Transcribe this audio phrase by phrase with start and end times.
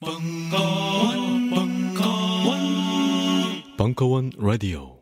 [0.00, 2.60] 벙커원, 벙커원,
[3.76, 4.98] 벙커원 라디오.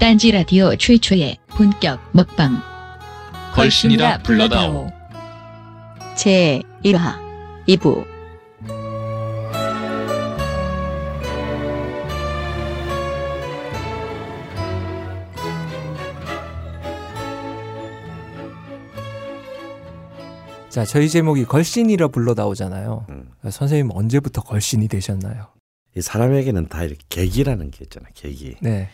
[0.00, 2.62] 딴지 라디오 최초의 본격 먹방
[3.54, 4.90] 걸신이라 불러다오.
[6.16, 7.18] 제 1화
[7.68, 8.12] 2부
[20.72, 23.04] 자, 저희 제목이 걸신이라 불러다오잖아요.
[23.10, 23.28] 음.
[23.50, 25.48] 선생님 언제부터 걸신이 되셨나요?
[25.94, 28.10] 이 사람에게는 다 이렇게 계기라는 게 있잖아요.
[28.14, 28.56] 계기.
[28.62, 28.88] 네.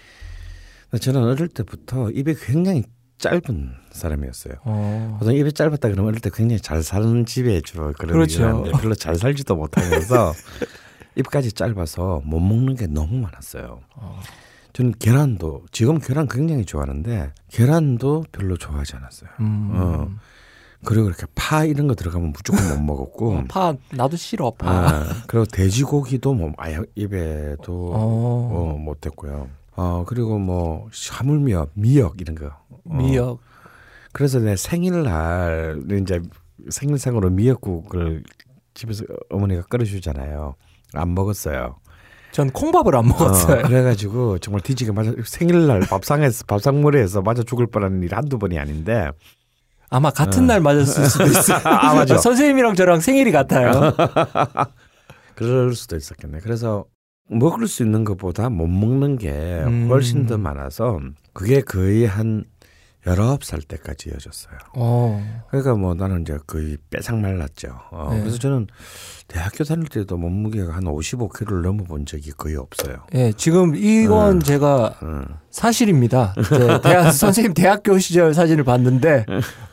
[0.97, 2.84] 저는 어릴 때부터 입이 굉장히
[3.19, 4.55] 짧은 사람이었어요.
[4.65, 5.16] 어.
[5.19, 8.45] 보통 입이 짧았다 그러면 어릴 때 굉장히 잘 사는 집에 주로 그런 그렇죠.
[8.46, 10.32] 하는데 별로 잘 살지도 못하면서
[11.16, 13.80] 입까지 짧아서 못 먹는 게 너무 많았어요.
[13.96, 14.21] 어.
[14.73, 19.30] 저는 계란도 지금 계란 굉장히 좋아하는데 계란도 별로 좋아하지 않았어요.
[19.41, 19.70] 음.
[19.73, 20.09] 어.
[20.85, 24.70] 그리고 이렇게 파 이런 거 들어가면 무조건 못 먹었고 어, 파 나도 싫어 파.
[24.70, 27.98] 아, 그리고 돼지고기도 뭐 아예 입에도 어.
[28.74, 29.48] 어, 못 했고요.
[29.80, 32.46] 어 그리고 뭐 하물며 미역 이런 거.
[32.46, 32.95] 어.
[32.96, 33.38] 미역.
[34.12, 36.20] 그래서 내 생일날 이제
[36.68, 38.24] 생일상으로 미역국을
[38.74, 40.57] 집에서 어머니가 끓여주잖아요.
[40.95, 41.76] 안 먹었어요.
[42.32, 43.60] 전 콩밥을 안 먹었어요.
[43.60, 49.09] 어, 그래가지고 정말 뒤지게 맞아 생일날 밥상에서 밥상머리에서 맞아 죽을 뻔한 일 한두 번이 아닌데
[49.90, 51.60] 아마 같은 날 맞았을 수도 있어요.
[51.65, 52.18] 아, 맞아.
[52.18, 53.95] 선생님이랑 저랑 생일이 같아요.
[55.37, 56.40] 그럴 수도 있었겠네.
[56.40, 56.85] 그래서
[57.30, 59.88] 먹을 수 있는 것보다 못 먹는 게 음.
[59.90, 61.01] 훨씬 더 많아서
[61.32, 62.45] 그게 거의 한
[63.07, 64.59] 열아홉 살 때까지 이어졌어요.
[64.75, 65.44] 어.
[65.48, 67.69] 그러니까 뭐 나는 이제 거의 빼상 말랐죠.
[67.91, 68.20] 어, 네.
[68.20, 68.66] 그래서 저는
[69.28, 72.97] 대학교 다닐 때도 몸무게가 한 55kg를 넘어본 적이 거의 없어요.
[73.14, 74.41] 예, 지금 이건 음.
[74.41, 75.24] 제가 음.
[75.50, 76.34] 사실입니다.
[76.48, 79.24] 제 대학 선생님 대학교 시절 사진을 봤는데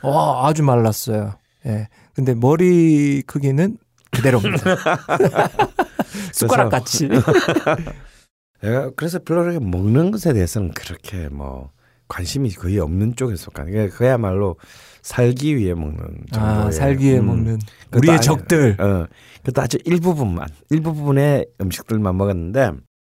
[0.03, 1.34] 와 아주 말랐어요.
[1.66, 1.90] 예.
[2.13, 3.78] 근데 머리 크기는
[4.12, 4.75] 그대로입니다.
[6.34, 7.09] 숟가락 같이.
[8.62, 11.70] 내가 그래서 별로 그렇게 먹는 것에 대해서는 그렇게 뭐
[12.08, 14.58] 관심이 거의 없는 쪽에 속하는 게 그야말로
[15.02, 15.98] 살기 위해 먹는
[16.31, 17.25] 정도의 아 살기 위해 음.
[17.28, 17.59] 먹는
[17.96, 18.75] 우리의 아니- 적들.
[18.80, 19.08] 어,
[19.44, 22.72] 그것도 아주 일부분만 일부분의 음식들만 먹었는데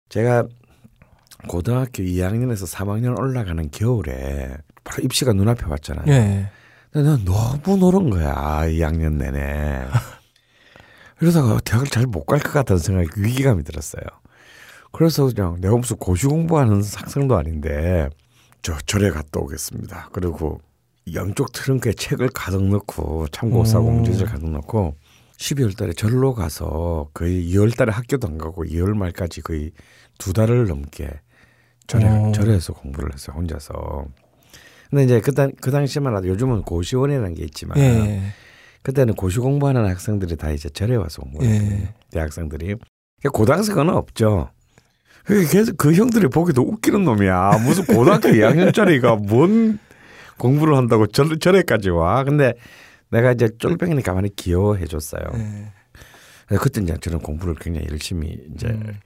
[0.09, 0.45] 제가
[1.47, 6.05] 고등학교 2학년에서 3학년 올라가는 겨울에 바로 입시가 눈앞에 왔잖아요.
[6.07, 6.49] 예.
[6.91, 8.33] 근데 난 너무 노른 거야
[8.65, 9.83] 2학년 내내.
[11.19, 14.03] 그러다가 대학을 잘 못 갈 것 같다는 생각이 위기감이 들었어요.
[14.91, 18.09] 그래서 그냥 내가 무슨 고시 공부하는 학생도 아닌데
[18.61, 20.09] 저 절에 갔다 오겠습니다.
[20.13, 20.59] 그리고
[21.13, 23.83] 양쪽 트렁크에 책을 가득 넣고 참고사 오.
[23.83, 24.95] 공지를 가득 넣고
[25.37, 29.71] 12월 달에 절로 가서 거의 2월 달에 학교도 안 가고 2월 말까지 거의
[30.17, 31.09] 두 달을 넘게
[31.87, 32.31] 절에, 오.
[32.31, 33.35] 절에서 공부를 했어요.
[33.37, 34.05] 혼자서.
[34.89, 38.21] 근데 이제 그, 당, 그 당시만 하도 요즘은 고시원이라는 게 있지만 예.
[38.89, 41.75] 그때는 고시 공부하는 학생들이 다 이제 절에 와서 공부했거든요.
[41.75, 41.93] 예.
[42.09, 42.65] 대학생들이.
[42.65, 44.49] 그러니까 고등학생은 없죠.
[45.25, 47.59] 그 계속 그 형들이 보기도 웃기는 놈이야.
[47.63, 49.77] 무슨 고등학교 2학년짜리가 뭔
[50.39, 52.23] 공부를 한다고 절, 절에까지 와.
[52.23, 52.53] 근데
[53.11, 55.21] 내가 이제 쫄병이니 가만히 귀여워해 줬어요.
[55.35, 56.57] 예.
[56.57, 58.99] 그때 이제 저는 공부를 굉장히 열심히 이제 음.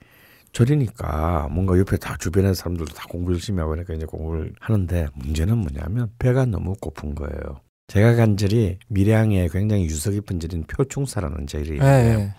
[0.52, 5.58] 절이니까 뭔가 옆에 다 주변의 사람들도 다 공부 열심히 하고 그러니까 이제 공부를 하는데 문제는
[5.58, 7.60] 뭐냐면 배가 너무 고픈 거예요.
[7.86, 11.84] 제가 간 절이 밀양에 굉장히 유서 깊은 절인 표충사라는 절이 예.
[11.84, 12.34] 예.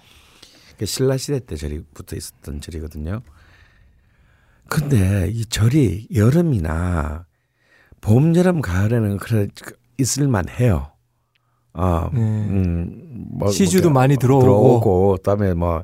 [0.77, 3.21] 그 신라 시대 때 절이 붙어 있었던 절이거든요.
[4.67, 7.25] 근데 이 절이 여름이나
[8.01, 9.47] 봄, 여름, 가을에는 그래
[9.97, 10.91] 있을만 해요.
[11.73, 12.19] 어, 네.
[12.19, 14.41] 음, 뭐, 시주도 뭐, 많이 들어오고.
[14.43, 15.83] 들어오고, 그다음에 뭐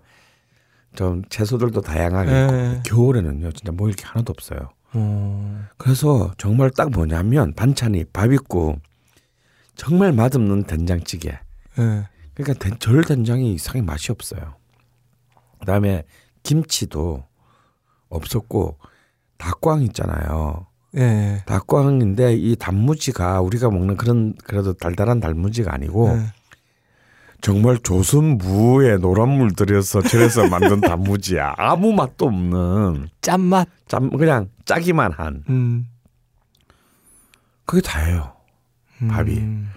[0.95, 2.71] 좀 채소들도 다양하게 예.
[2.79, 4.59] 있고 겨울에는요 진짜 먹을 게 하나도 없어요.
[4.93, 5.63] 어.
[5.77, 8.75] 그래서 정말 딱 뭐냐면 반찬이 밥 있고
[9.81, 11.29] 정말 맛없는 된장찌개.
[11.79, 12.07] 예.
[12.35, 14.53] 그러니까 된- 절 된장이 이상하게 맛이 없어요.
[15.59, 16.03] 그다음에
[16.43, 17.23] 김치도
[18.09, 18.77] 없었고
[19.39, 20.67] 닭광 있잖아요.
[20.97, 21.41] 예.
[21.47, 26.25] 닭광인데 이 단무지가 우리가 먹는 그런 그래도 달달한 단무지가 아니고 예.
[27.41, 31.55] 정말 조선 무에 노란물 들여서 절에서 만든 단무지야.
[31.57, 33.67] 아무 맛도 없는 짠맛.
[33.87, 35.87] 짠 그냥 짜기만 한 음.
[37.65, 38.35] 그게 다예요.
[39.07, 39.37] 밥이.
[39.37, 39.69] 음.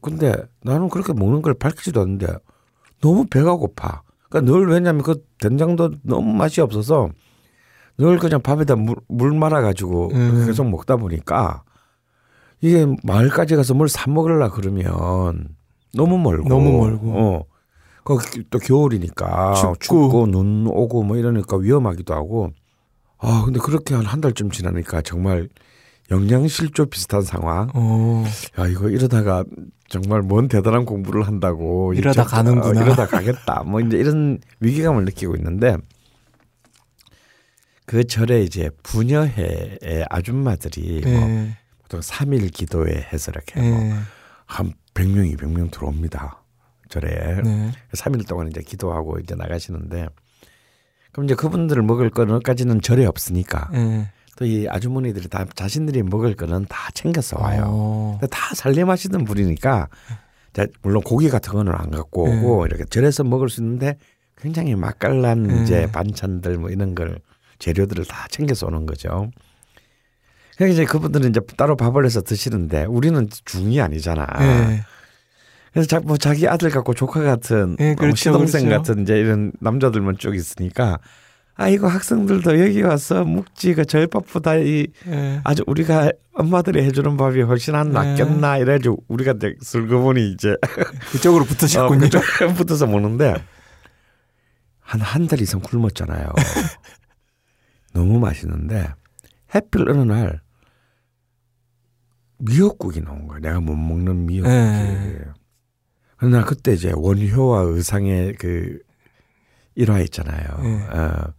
[0.00, 2.26] 근데, 나는 그렇게 먹는 걸 밝히지도 않는데
[3.00, 4.02] 너무 배가 고파.
[4.28, 7.10] 그러니까 늘 왜냐면 그 된장도 너무 맛이 없어서
[7.98, 10.46] 늘 그냥 밥에다 물, 물 말아가지고 음.
[10.46, 11.62] 계속 먹다 보니까
[12.60, 15.48] 이게 마을까지 가서 뭘 사 먹으려 그러면
[15.94, 17.12] 너무 멀고 너무 멀고.
[17.12, 17.44] 어.
[18.50, 19.76] 또 겨울이니까 춥고.
[19.78, 22.50] 춥고 눈 오고 뭐 이러니까 위험하기도 하고
[23.18, 25.48] 아 근데 그렇게 한 한 달쯤 지나니까 정말
[26.10, 27.68] 영양실조 비슷한 상황.
[27.74, 28.24] 어.
[28.58, 29.44] 야 이거 이러다가
[29.88, 32.80] 정말 뭔 대단한 공부를 한다고 이러다 저- 가는구나.
[32.80, 33.62] 어, 이러다 가겠다.
[33.64, 35.76] 뭐 이제 이런 위기감을 느끼고 있는데
[37.86, 41.56] 그 절에 이제 부녀회의 아줌마들이 뭐 예.
[41.82, 43.94] 보통 3일 기도회 해서 이렇게 뭐 예.
[44.46, 46.42] 한 100명, 200명 들어옵니다.
[46.88, 47.40] 절에.
[47.42, 47.72] 네.
[47.92, 50.08] 3일 동안 이제 기도하고 이제 나가시는데
[51.12, 54.10] 그럼 이제 그분들 먹을 거는까지는 절에 없으니까 예.
[54.40, 57.64] 또 이 아주머니들이 다 자신들이 먹을 거는 다 챙겨서 와요.
[57.66, 58.20] 어.
[58.30, 59.88] 다 살림하시던 분이니까
[60.54, 62.38] 자, 물론 고기 같은 거는 안 갖고 네.
[62.38, 63.98] 오고 이렇게 절에서 먹을 수 있는데
[64.38, 65.62] 굉장히 맛깔난 네.
[65.62, 67.20] 이제 반찬들 뭐 이런 걸
[67.58, 69.30] 재료들을 다 챙겨서 오는 거죠.
[70.56, 74.26] 그러니까 이제 그분들은 이제 따로 밥을 해서 드시는데 우리는 중이 아니잖아.
[74.40, 74.80] 예.
[75.72, 78.82] 그래서 자, 뭐 자기 아들 같고 조카 같은 예, 뭐 그렇죠, 시동생 그렇죠.
[78.82, 80.98] 같은 이제 이런 남자들만 쭉 있으니까
[81.60, 85.40] 아이고 학생들도 여기 와서 묵지가 제일 바쁘다 이 예.
[85.44, 87.92] 아주 우리가 엄마들이 해주는 밥이 훨씬 안 네.
[87.92, 90.56] 낫겠나 이래가지고 우리가 슬그머니 이제
[91.12, 92.00] 그쪽으로 어, 붙으셨군요.
[92.00, 92.22] 그쪽
[92.56, 93.34] 붙어서 먹는데
[94.80, 96.30] 한 한 달 이상 굶었잖아요.
[97.92, 98.88] 너무 맛있는데
[99.54, 100.40] 해필 어느 날
[102.38, 103.38] 미역국이 나온 거야.
[103.40, 104.54] 내가 못 먹는 미역국이.
[104.56, 105.18] 예.
[106.16, 108.78] 그래서 나 그때 이제 원효와 의상의 그
[109.74, 110.46] 일화 있잖아요.
[110.64, 110.96] 예.
[110.98, 111.34] 어.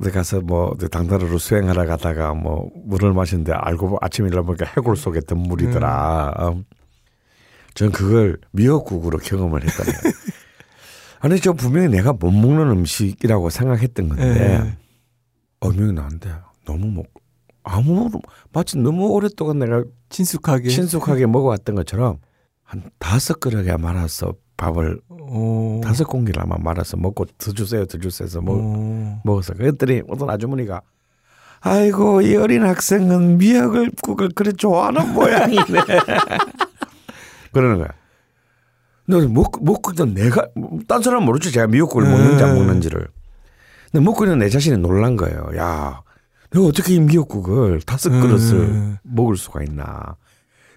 [0.00, 5.20] 근데 가서 뭐 당나라로 수행하러 가다가 뭐 물을 마시는데 알고 보- 아침에 일어나보니까 해골 속에
[5.20, 6.32] 든 물이더라.
[6.54, 6.64] 음.
[7.74, 10.14] 전 그걸 미역국으로 경험을 했다는 거예요.
[11.20, 14.24] 아니 저 분명히 내가 못 먹는 음식이라고 생각했던 건데
[14.64, 14.78] 예.
[15.60, 16.30] 어명이 나는데
[16.64, 17.04] 너무 먹
[17.62, 18.10] 아무
[18.54, 20.70] 마치 너무 오랫동안 내가 친숙하게.
[20.70, 22.16] 친숙하게 먹어왔던 것처럼
[22.62, 24.98] 한 다섯 그릇에 말아서 밥을
[25.30, 25.80] 오.
[25.82, 29.20] 다섯 공기를 아마 말아서 먹고 더 주세요 더 주세요 해서 먹, 오.
[29.24, 30.82] 먹어서 그랬더니 어떤 아주머니가
[31.60, 35.80] 아이고 이 어린 학생은 미역을 국을 그래 좋아하는 모양이네
[37.52, 37.88] 그러는 거야
[39.06, 40.48] 너 먹, 먹고 있던 내가
[40.88, 42.10] 딴 사람 은 모르죠 제가 미역국을 네.
[42.10, 43.06] 먹는지 안 먹는지를
[43.92, 46.02] 근데 먹고 있는 내 자신이 놀란 거예요 야
[46.50, 48.98] 내가 어떻게 이 미역국을 다섯 그릇을 음.
[49.02, 50.16] 먹을 수가 있나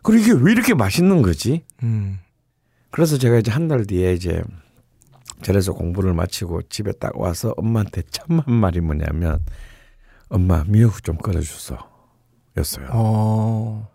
[0.03, 2.19] 그리고 이게 왜 이렇게 맛있는 거지 음.
[2.93, 4.43] 그래서 제가 이제 한 달 뒤에 이제
[5.41, 9.39] 절에서 공부를 마치고 집에 딱 와서 엄마한테 참한 말이 뭐냐면
[10.29, 11.77] 엄마 미역국 좀 끓여줬어
[12.57, 12.87] 였어요.
[12.91, 13.89] 어.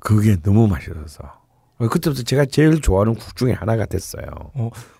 [0.00, 1.44] 그게 너무 맛있어서
[1.78, 4.24] 그때부터 제가 제일 좋아하는 국 중에 하나가 됐어요.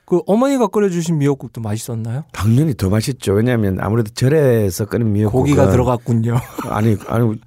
[0.04, 2.24] 그 어머니가 끓여주신 미역국도 맛있었나요?
[2.32, 3.32] 당연히 더 맛있죠.
[3.32, 6.36] 왜냐하면 아무래도 절에서 끓인 미역국은 고기가 들어갔군요.
[6.70, 7.40] 아니 아니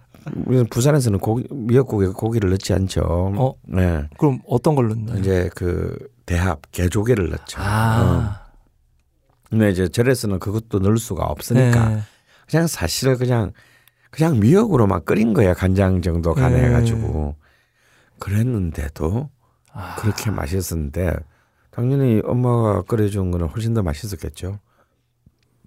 [0.45, 3.01] 우리는 부산에서는 고기 미역국에 고기를 넣지 않죠.
[3.01, 3.53] 어?
[3.63, 4.07] 네.
[4.17, 5.19] 그럼 어떤 걸 넣나요?
[5.19, 7.59] 이제 그 대합 개조개를 넣죠.
[7.59, 7.63] 어.
[7.63, 8.49] 아.
[9.49, 12.01] 근데 이제 절에서는 그것도 넣을 수가 없으니까 네.
[12.47, 13.51] 그냥 사실 그냥
[14.11, 16.69] 그냥 미역으로만 끓인 거야 간장 정도 간해 네.
[16.69, 17.35] 가지고
[18.19, 19.29] 그랬는데도
[19.71, 19.95] 아.
[19.99, 21.15] 그렇게 맛있었는데
[21.71, 24.59] 당연히 엄마가 끓여준 거는 훨씬 더 맛있었겠죠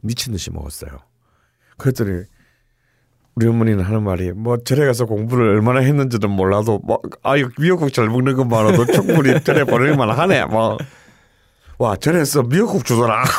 [0.01, 0.91] 미친 듯이 먹었어요
[1.77, 2.25] 그랬더니
[3.34, 8.08] 우리 어머니는 하는 말이 뭐 절에 가서 공부를 얼마나 했는지는 몰라도 뭐 아유 미역국 잘
[8.08, 13.24] 먹는 것만으로도 충분히 절에 보낼만 하네 뭐와 절에서 미역국 주더라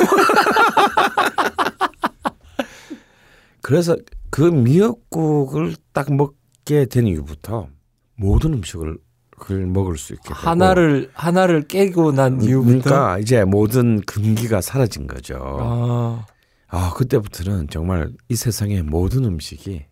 [3.61, 3.95] 그래서
[4.29, 7.67] 그 미역국을 딱 먹게 된 이후부터
[8.15, 8.97] 모든 음식을
[9.37, 15.05] 그걸 먹을 수 있게 되고 하나를 하나를 깨고 난 이후부터 그러니까 이제 모든 금기가 사라진
[15.07, 15.37] 거죠.
[15.39, 16.25] 아.
[16.73, 19.85] 아 그때부터는 정말 이 세상의 모든 음식이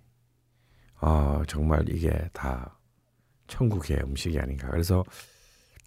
[0.99, 2.79] 아 정말 이게 다
[3.45, 4.67] 천국의 음식이 아닌가.
[4.71, 5.03] 그래서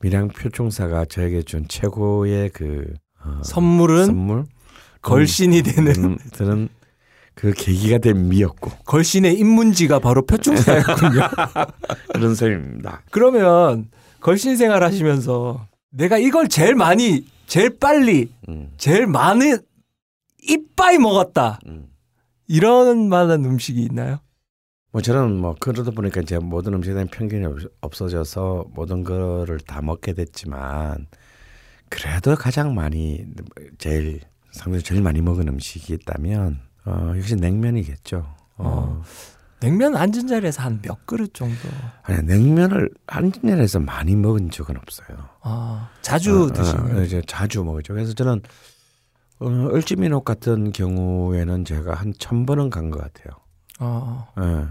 [0.02, 4.44] 밀양 표충사가 저에게 준 최고의 그 어, 선물은 선물
[5.02, 6.68] 걸신이 되는 드는, 드는
[7.34, 11.28] 그 계기가 된 미역국 걸신의 입문지가 바로 표충사였군요.
[12.14, 13.02] 그런 셈입니다.
[13.10, 19.58] 그러면 걸신 생활 하시면서 내가 이걸 제일 많이 제일 빨리 음, 제일 많은
[20.48, 21.58] 이빠이 먹었다.
[21.66, 21.88] 음.
[22.46, 24.18] 이런 만한 음식이 있나요?
[24.92, 29.82] 뭐 저는 뭐 그러다 보니까 이제 모든 음식에 대한 편견이 없- 없어져서 모든 거를 다
[29.82, 31.06] 먹게 됐지만
[31.88, 33.24] 그래도 가장 많이
[33.78, 34.20] 제일
[34.52, 38.24] 상대적으로 제일 많이 먹은 음식이 있다면 어 역시 냉면이겠죠.
[38.56, 39.02] 어.
[39.60, 41.56] 냉면 앉은 자리에서 한 몇 그릇 정도.
[42.02, 45.08] 아니 냉면을 한 진열에서 많이 먹은 적은 없어요.
[45.40, 46.96] 아, 자주 어, 드시는.
[46.98, 47.94] 어, 이제 자주 먹죠.
[47.94, 48.42] 그래서 저는
[49.40, 53.36] 어, 을지민옥 같은 경우에는 제가 한 천 번은 간 것 같아요.
[53.80, 54.26] 어.
[54.40, 54.66] 예.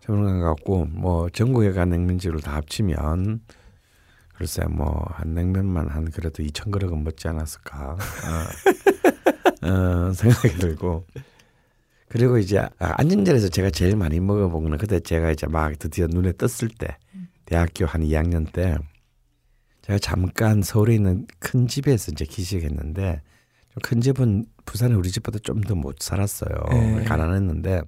[0.00, 3.40] 전문가 갖고 뭐 전국에 간 냉면집을 다 합치면
[4.34, 7.96] 글쎄 뭐 한 냉면만 한 그래도 2천 그릇은 먹지 않았을까 어,
[9.66, 11.04] 어, 생각이 들고
[12.08, 16.32] 그리고 이제 아, 안전자리에서 제가 제일 많이 먹어본 거는 그때 제가 이제 막 드디어 눈에
[16.32, 16.96] 떴을 때
[17.44, 18.76] 대학교 한 2학년 때
[19.82, 23.22] 제가 잠깐 서울에 있는 큰 집에서 이제 기식했는데 좀
[23.82, 26.50] 큰 집은 부산에 우리 집보다 좀 더 못 살았어요.
[26.70, 27.04] 네.
[27.04, 27.82] 가난했는데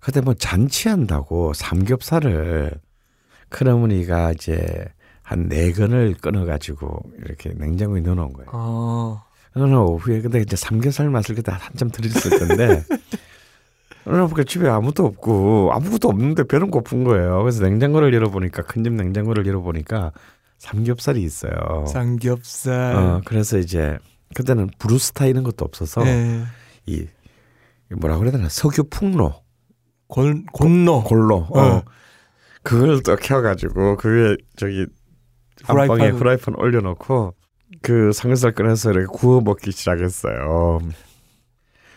[0.00, 2.72] 그때 뭐 잔치한다고 삼겹살을
[3.48, 4.84] 큰어머니가 이제
[5.22, 8.50] 한 네 건을 끊어가지고 이렇게 냉장고에 넣어놓은 거예요.
[8.52, 9.22] 어.
[9.56, 12.82] 오늘 오후에 근데 이제 삼겹살 맛을 그때 한참 들었을 텐데
[14.06, 17.40] 오늘 보니까 집에 아무도 없고 아무것도 없는데 배는 고픈 거예요.
[17.40, 20.12] 그래서 냉장고를 열어보니까 큰 집 냉장고를 열어보니까
[20.58, 21.86] 삼겹살이 있어요.
[21.86, 22.96] 삼겹살.
[22.96, 23.98] 어 그래서 이제
[24.34, 26.44] 그때는 브루스타 이런 것도 없어서 예.
[26.86, 27.06] 이
[27.90, 29.34] 뭐라 그래야 되나 석유 풍로
[30.06, 31.04] 곤 곤로.
[31.04, 31.60] 골로 어.
[31.60, 31.82] 어.
[32.62, 34.86] 그걸 또 켜가지고 그 위에 저기
[35.66, 36.18] 안방에 프라이팬.
[36.18, 37.34] 프라이팬 올려놓고
[37.82, 40.80] 그 삼겹살 꺼내서 이렇게 구워 먹기 시작했어요.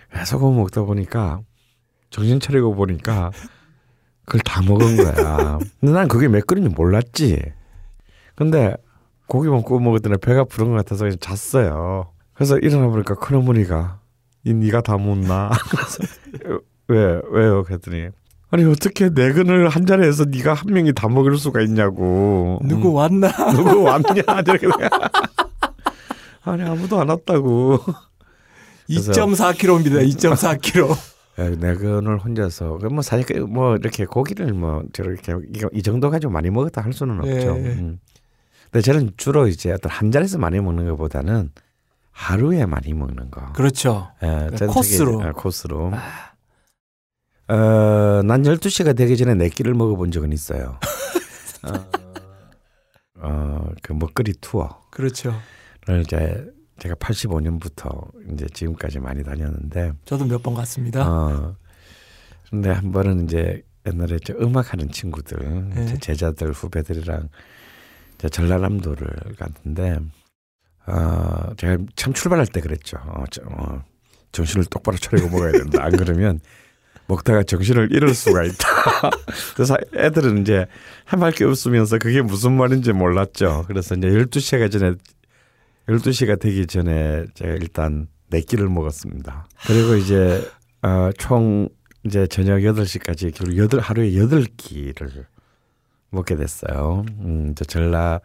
[0.10, 1.42] 그래서 그거 먹다 보니까
[2.10, 3.32] 정신 차리고 보니까
[4.26, 5.60] 그걸 다 먹은 거야.
[5.80, 7.42] 근데 난 그게 몇 그릇인지 몰랐지.
[8.36, 8.76] 근데
[9.28, 12.12] 고기만 구워 먹었더니 배가 부른 것 같아서 그냥 잤어요.
[12.38, 14.00] 그래서 일어나 보니까 큰어머니가
[14.44, 14.96] 이 네가 다?
[14.98, 16.04] 그래서
[16.88, 17.64] 왜 왜요?
[17.64, 18.10] 그랬더니
[18.50, 22.60] 아니 어떻게 네 근을 한 자리에서 네가 한 명이 다 먹을 수가 있냐고.
[22.64, 23.28] 누구 왔나?
[23.28, 24.08] 음, 누구 왔냐?
[24.48, 24.68] 이렇게
[26.44, 27.80] 아니 아무도 안 왔다고.
[28.88, 30.08] 그래서- 2.4kg입니다.
[30.16, 30.96] 2.4kg.
[31.40, 35.34] 예, 네 근을 혼자서 그뭐 사실 그뭐 이렇게 고기를 뭐 저렇게
[35.74, 37.32] 이 정도 가지고 많이 먹었다 할 수는 없죠.
[37.32, 37.74] 예.
[37.74, 38.00] 음.
[38.72, 41.52] 근데 저는 주로 이제 어떤 한 자리에서 많이 먹는 것보다는
[42.18, 43.54] 하루에 많이 먹는 거.
[43.54, 44.10] 그렇죠.
[44.24, 45.18] 예, 저는 코스로.
[45.20, 45.92] 되게, 예, 코스로.
[47.48, 47.54] 어,
[48.26, 50.80] 난 12시가 되기 전에 네 끼를 먹어본 적은 있어요.
[51.64, 51.90] 어,
[53.20, 55.34] 어, 그 먹거리 투어를 그렇죠.
[56.04, 56.44] 이제
[56.80, 61.08] 제가 85년부터 이제 지금까지 많이 다녔는데, 저도 몇 번 갔습니다.
[61.08, 61.56] 어,
[62.50, 65.86] 근데 한 번은 이제 옛날에 저 음악하는 친구들, 네.
[65.86, 67.30] 제 제자들 후배들이랑
[68.16, 70.00] 이제 전라남도를 갔는데,
[70.88, 72.98] 어, 제가 참 출발할 때 그랬죠.
[73.06, 73.84] 어, 저, 어,
[74.32, 75.84] 정신을 똑바로 차리고 먹어야 된다.
[75.84, 76.40] 안 그러면
[77.08, 78.68] 먹다가 정신을 잃을 수가 있다.
[79.56, 80.66] 그래서 애들은 이제
[81.12, 83.66] 해말 게 없으면서 그게 무슨 말인지 몰랐죠.
[83.68, 84.94] 그래서 이제 12시가 전에
[85.88, 89.48] 12시가 되기 전에 제가 일단 네 끼를 먹었습니다.
[89.66, 90.46] 그리고 이제
[90.82, 91.70] 어, 총
[92.06, 95.26] 이제 저녁 8시까지 결국 여덟 하루에 8끼를
[96.10, 97.06] 먹게 됐어요.
[97.20, 98.20] 음, 저 전라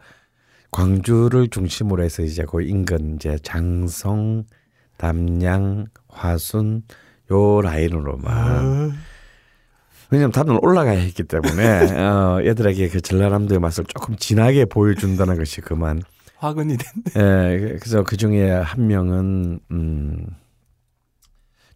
[0.73, 4.43] 광주를 중심으로 해서 이제 그 인근 이제 장성,
[4.97, 6.83] 담양, 화순
[7.31, 8.91] 요 라인으로만 아,
[10.09, 16.01] 왜냐면 다들 올라가야 했기 때문에 어, 얘들에게 그 전라남도의 맛을 조금 진하게 보여준다는 것이 그만.
[16.37, 17.03] 화근이 된.
[17.15, 20.27] 예, 그래서 그 중에 한 명은 음,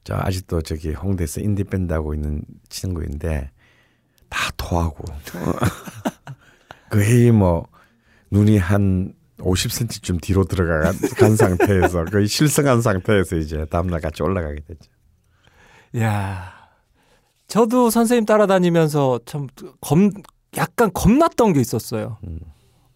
[0.03, 3.49] 저 아직도 저기 홍대에서 인디 밴드 하고 있는 친구인데
[4.27, 5.05] 다 토하고
[6.91, 7.65] 거의 뭐
[8.31, 14.91] 눈이 한 50cm쯤 뒤로 들어간 간 상태에서 거의 실성한 상태에서 이제 다음날 같이 올라가게 됐죠.
[15.99, 16.53] 야.
[17.47, 19.47] 저도 선생님 따라다니면서 참
[19.79, 19.97] 겁,
[20.57, 22.17] 약간 겁났던 게 있었어요.
[22.25, 22.39] 음.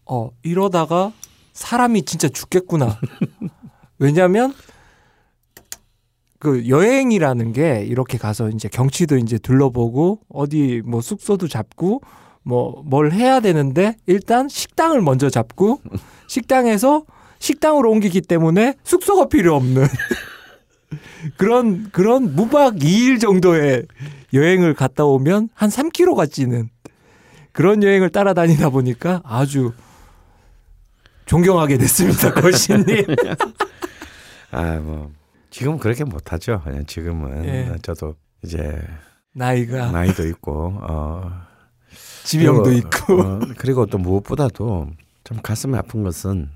[0.05, 1.13] 어, 이러다가
[1.53, 2.97] 사람이 진짜 죽겠구나.
[3.99, 4.53] 왜냐면
[6.39, 12.01] 그 여행이라는 게 이렇게 가서 이제 경치도 이제 둘러보고 어디 뭐 숙소도 잡고
[12.43, 15.81] 뭐 뭘 해야 되는데 일단 식당을 먼저 잡고
[16.27, 17.03] 식당에서
[17.39, 19.85] 식당으로 옮기기 때문에 숙소가 필요 없는
[21.37, 23.85] 그런 그런 무박 2일 정도의
[24.33, 26.69] 여행을 갔다 오면 한 3km가 찌는
[27.51, 29.73] 그런 여행을 따라다니다 보니까 아주
[31.25, 33.05] 존경하게 됐습니다, 거신님.
[34.51, 35.11] 아, 뭐
[35.49, 36.61] 지금 은 그렇게 못 하죠.
[36.63, 37.75] 그냥 지금은 예.
[37.81, 38.81] 저도 이제
[39.33, 41.31] 나이가 나이도 있고 어
[42.23, 43.21] 지병도 그리고, 있고.
[43.21, 44.91] 어, 그리고 또 무엇보다도
[45.23, 46.49] 좀 가슴이 아픈 것은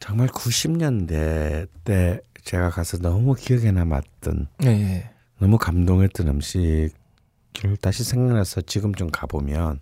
[0.00, 5.10] 정말 90년대 때 제가 가서 너무 기억에 남았던 예.
[5.38, 9.80] 너무 감동했던 음식을 다시 생각나서 지금 좀 가보면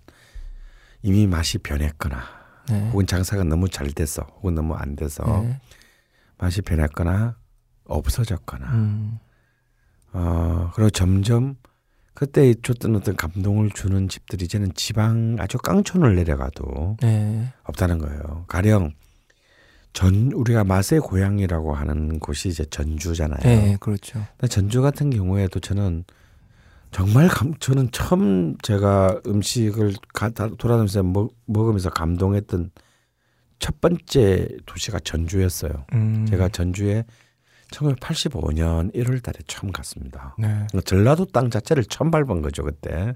[1.02, 2.24] 이미 맛이 변했거나
[2.70, 2.90] 네.
[2.90, 5.60] 혹은 장사가 너무 잘 돼서 혹은 너무 안 돼서 네.
[6.38, 7.36] 맛이 변했거나
[7.84, 9.18] 없어졌거나 음.
[10.12, 11.56] 어 그리고 점점
[12.16, 17.52] 그때 줬던 어떤 감동을 주는 집들이 이제는 지방 아주 깡촌을 내려가도 네.
[17.64, 18.46] 없다는 거예요.
[18.48, 18.92] 가령
[19.92, 23.40] 전 우리가 맛의 고향이라고 하는 곳이 이제 전주잖아요.
[23.42, 24.24] 네, 그렇죠.
[24.48, 26.04] 전주 같은 경우에도 저는
[26.90, 32.70] 정말 감, 저는 처음 제가 음식을 가, 돌아다니면서 먹, 먹으면서 감동했던
[33.58, 35.84] 첫 번째 도시가 전주였어요.
[35.92, 36.24] 음.
[36.26, 37.04] 제가 전주에
[37.76, 40.34] 1985년 1월 달에 처음 갔습니다.
[40.38, 40.66] 네.
[40.84, 43.14] 전라도 땅 자체를 처음 밟은 거죠, 그때.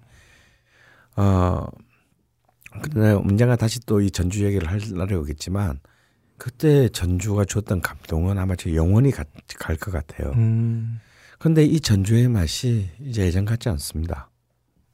[1.17, 1.67] 어,
[2.83, 5.81] 근데 언젠가 다시 또 이 전주 얘기를 할 날이 오겠지만,
[6.38, 9.26] 그때 전주가 줬던 감동은 아마 제 영원히 갈
[9.76, 10.33] 것 같아요.
[10.37, 11.00] 음.
[11.38, 14.31] 근데 이 전주의 맛이 이제 예전 같지 않습니다.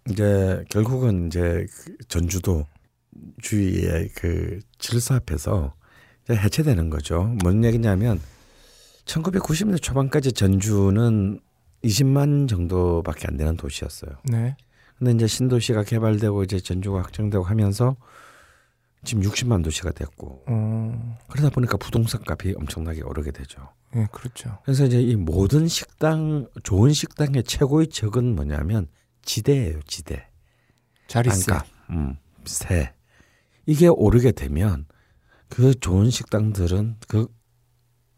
[0.09, 2.67] 이제 결국은 이제 그 전주도
[3.43, 5.75] 주위의 그 질서 앞에서
[6.31, 7.35] 해체되는 거죠.
[7.43, 8.21] 뭔 얘기냐면
[9.07, 11.41] 1990년대 초반까지 전주는
[11.85, 14.13] 20만 정도밖에 안 되는 도시였어요.
[14.25, 14.57] 네.
[14.99, 17.97] 근데 이제 신도시가 개발되고 이제 전주가 확장되고 하면서
[19.05, 21.19] 지금 60만 도시가 됐고 어.
[21.29, 23.69] 그러다 보니까 부동산 값이 엄청나게 오르게 되죠.
[23.95, 24.59] 예, 그렇죠.
[24.65, 28.89] 그래서 이제 이 모든 식당 좋은 식당의 최고의 적은 뭐냐면
[29.23, 30.29] 지대예요, 지대.
[31.07, 31.47] 자리세.
[31.47, 32.93] 땅값, 음, 세.
[33.67, 34.87] 이게 오르게 되면
[35.49, 37.29] 그 좋은 식당들은 그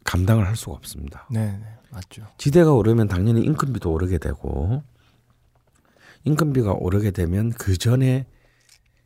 [0.08, 1.26] 감당을 할 수가 없습니다.
[1.30, 1.66] 네, 네.
[1.90, 2.26] 맞죠.
[2.38, 4.82] 지대가 오르면 당연히 인건비도 오르게 되고
[6.24, 8.24] 인건비가 오르게 되면 그 전에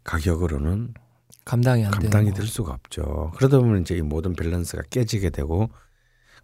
[0.04, 0.94] 가격으로는
[1.44, 3.32] 감당이 안 감당이 되는 될 수가 없죠.
[3.35, 5.71] 그러다 보면 이제 이 모든 밸런스가 깨지게 되고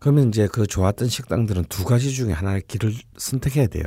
[0.01, 3.85] 그러면 이제 그 좋았던 식당들은 두 가지 중에 하나의 길을 선택해야 돼요.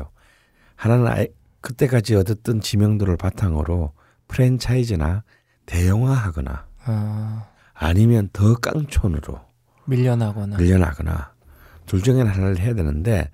[0.77, 1.27] 하나는 아예
[1.59, 3.91] 그때까지 얻었던 지명도를 바탕으로
[4.29, 5.23] 프랜차이즈나
[5.65, 9.50] 대형화하거나 아, 아니면 더 깡촌으로
[9.91, 10.57] 밀려나거나.
[10.57, 11.33] 밀려나거나
[11.85, 13.29] 둘 중에 하나를 해야 되는데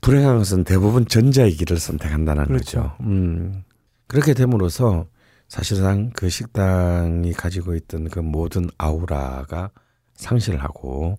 [0.00, 2.82] 불행한 것은 대부분 전자의 길을 선택한다는 그렇죠.
[2.82, 2.96] 거죠.
[3.00, 3.64] 음,
[4.06, 5.06] 그렇게 됨으로써
[5.48, 9.70] 사실상 그 식당이 가지고 있던 그 모든 아우라가
[10.14, 11.18] 상실을 하고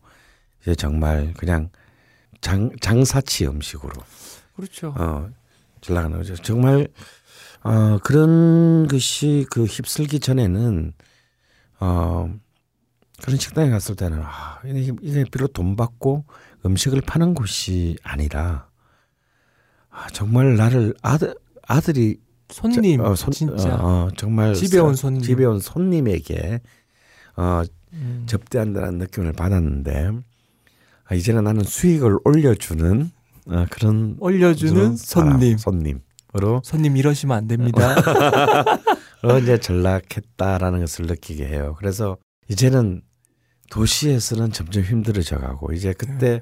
[0.61, 1.69] 이제 정말 그냥
[2.41, 3.93] 장, 장사치 음식으로
[4.55, 4.93] 그렇죠.
[4.97, 5.29] 어,
[5.81, 6.35] 전락하는 거죠.
[6.35, 6.87] 정말
[7.63, 10.93] 어, 그런 것이 그 휩쓸기 전에는
[11.79, 12.33] 어,
[13.21, 16.25] 그런 식당에 갔을 때는 아, 이게, 이게 비록 돈 받고
[16.65, 18.67] 음식을 파는 곳이 아니라
[19.89, 21.35] 아, 정말 나를 아들
[21.67, 25.21] 아들이 손님 어, 손- 진짜 어, 어, 정말 집에 온 사- 손님.
[25.21, 26.61] 집에 온 손님에게
[27.37, 27.61] 어,
[27.93, 30.11] 음, 접대한다는 느낌을 받았는데
[31.05, 33.11] 아, 이제는 나는 수익을 올려주는
[33.47, 35.57] 어, 그런 올려주는 손님.
[35.57, 37.95] 손님으로 손님 이러시면 안 됩니다.
[39.23, 41.75] 어, 이제 전락했다라는 것을 느끼게 해요.
[41.77, 43.01] 그래서 이제는
[43.69, 46.41] 도시에서는 점점 힘들어져 가고 이제 그때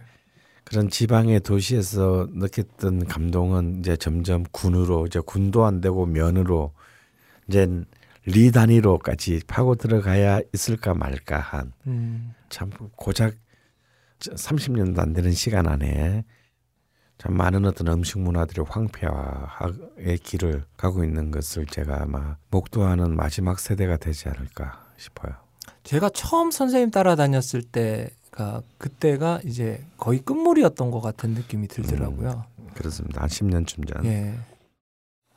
[0.64, 6.74] 그런 지방의 도시에서 느꼈던 감동은 이제 점점 군으로 이제 군도 안 되고 면으로
[7.48, 7.68] 이제
[8.26, 12.34] 리 단위로까지 파고 들어가야 있을까 말까 한참 음,
[12.98, 13.36] 고작
[14.20, 16.26] 30년도 안 되는 시간 안에
[17.18, 23.98] 참 많은 어떤 음식 문화들이 황폐화의 길을 가고 있는 것을 제가 아마 목도하는 마지막 세대가
[23.98, 25.47] 되지 않을까 싶어요.
[25.88, 32.44] 제가 처음 선생님 따라다녔을 때가 그때가 이제 거의 끝물이었던 것 같은 느낌이 들더라고요.
[32.74, 33.22] 그렇습니다.
[33.22, 34.06] 한 10년쯤 전.
[34.06, 34.34] 예.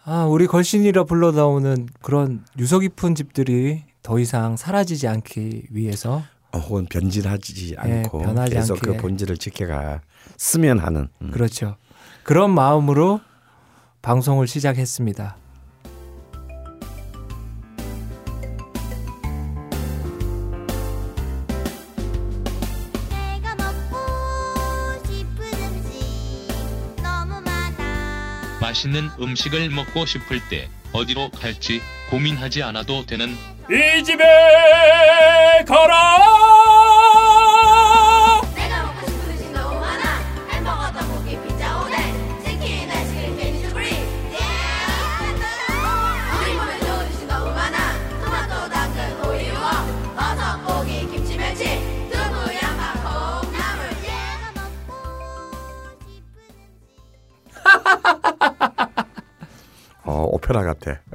[0.04, 6.86] 아, 우리 걸신이라 불러다오는 그런 유서 깊은 집들이 더 이상 사라지지 않기 위해서 어, 혹은
[6.86, 8.96] 변질하지 예, 않고 변하지 계속 않게.
[8.96, 11.30] 그 본질을 지켜갔으면 하는 음.
[11.30, 11.76] 그렇죠.
[12.24, 13.20] 그런 마음으로
[14.02, 15.36] 방송을 시작했습니다.
[28.80, 33.36] 맛있는 음식을 먹고 싶을 때 어디로 갈지 고민하지 않아도 되는
[33.70, 34.24] 이 집에
[35.66, 36.16] 가라.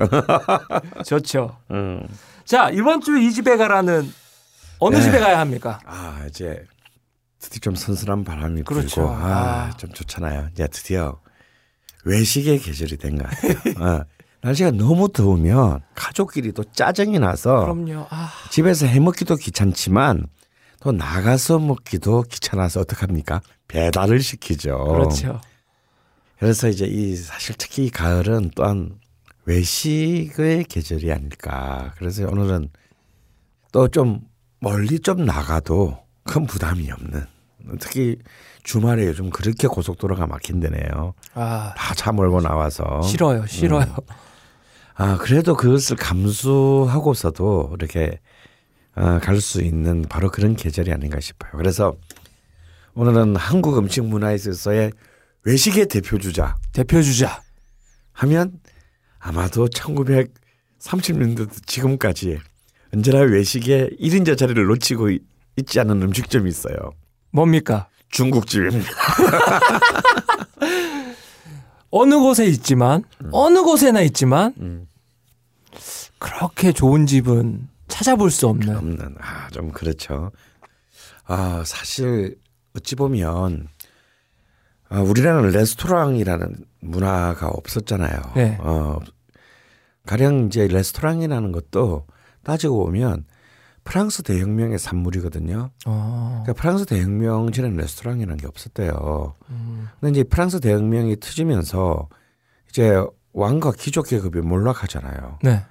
[1.05, 1.57] 좋죠.
[1.71, 2.07] 음.
[2.45, 4.11] 자, 이번 주 이 집에 가라는
[4.79, 5.01] 어느 네.
[5.01, 5.79] 집에 가야 합니까?
[5.85, 6.63] 아 이제
[7.39, 9.01] 드디어 좀 선선한 바람이 그렇죠.
[9.01, 9.69] 불고 아.
[9.73, 10.49] 아좀 좋잖아요.
[10.51, 11.19] 이제 드디어
[12.05, 13.53] 외식의 계절이 된 것 같아요.
[13.99, 14.03] 어.
[14.41, 17.65] 날씨가 너무 더우면 가족끼리도 짜증이 나서.
[18.11, 20.27] 아, 집에서 해 먹기도 귀찮지만
[20.81, 23.41] 또 나가서 먹기도 귀찮아서 어떡합니까?
[23.67, 24.77] 배달을 시키죠.
[24.85, 25.41] 그렇죠.
[26.37, 28.91] 그래서 이제 이 사실 특히 이 가을은 또한
[29.45, 31.93] 외식의 계절이 아닐까.
[31.97, 32.69] 그래서 오늘은
[33.71, 34.21] 또 좀
[34.59, 37.25] 멀리 좀 나가도 큰 부담이 없는
[37.79, 38.17] 특히
[38.63, 41.13] 주말에 요즘 그렇게 고속도로가 막힌대네요.
[41.33, 43.01] 아 다차 몰고 나와서.
[43.03, 43.85] 싫어요, 싫어요.
[44.95, 48.19] 아 그래도 그것을 감수하고서도 이렇게
[48.95, 51.51] 어, 갈수 있는 바로 그런 계절이 아닌가 싶어요.
[51.57, 51.95] 그래서
[52.93, 54.91] 오늘은 한국 음식 문화에 있어서의
[55.43, 57.41] 외식의 대표 주자 대표 주자.
[58.13, 58.53] 하면
[59.29, 62.37] 아마도 1930년대 지금까지
[62.93, 65.19] 언제나 외식의 1인자 자리를 놓치고 이-
[65.57, 66.75] 있지 않은 음식점이 있어요.
[67.31, 67.87] 뭡니까?
[68.09, 68.87] 중국집입니다.
[71.89, 74.87] 어느 곳에 있지만 어느 곳에나 있지만 음.
[76.19, 78.75] 그렇게 좋은 집은 찾아볼 수 없는.
[78.75, 80.31] 없는 아 좀 그렇죠.
[81.25, 82.37] 아 사실
[82.75, 83.67] 어찌 보면
[84.89, 88.33] 아, 우리나라는 레스토랑이라는 문화가 없었잖아요.
[88.35, 88.57] 네.
[88.59, 88.99] 어,
[90.05, 92.05] 가령 이제 레스토랑이라는 것도
[92.43, 93.25] 따지고 보면
[93.83, 95.69] 프랑스 대혁명의 산물이거든요.
[95.85, 96.41] 어.
[96.43, 99.35] 그러니까 프랑스 대혁명 전에는 레스토랑이라는 게 없었대요.
[99.49, 99.87] 음.
[99.99, 102.09] 근데 이제 프랑스 대혁명이 터지면서
[102.69, 102.99] 이제
[103.33, 105.39] 왕과 귀족 계급이 몰락하잖아요.
[105.43, 105.63] 네.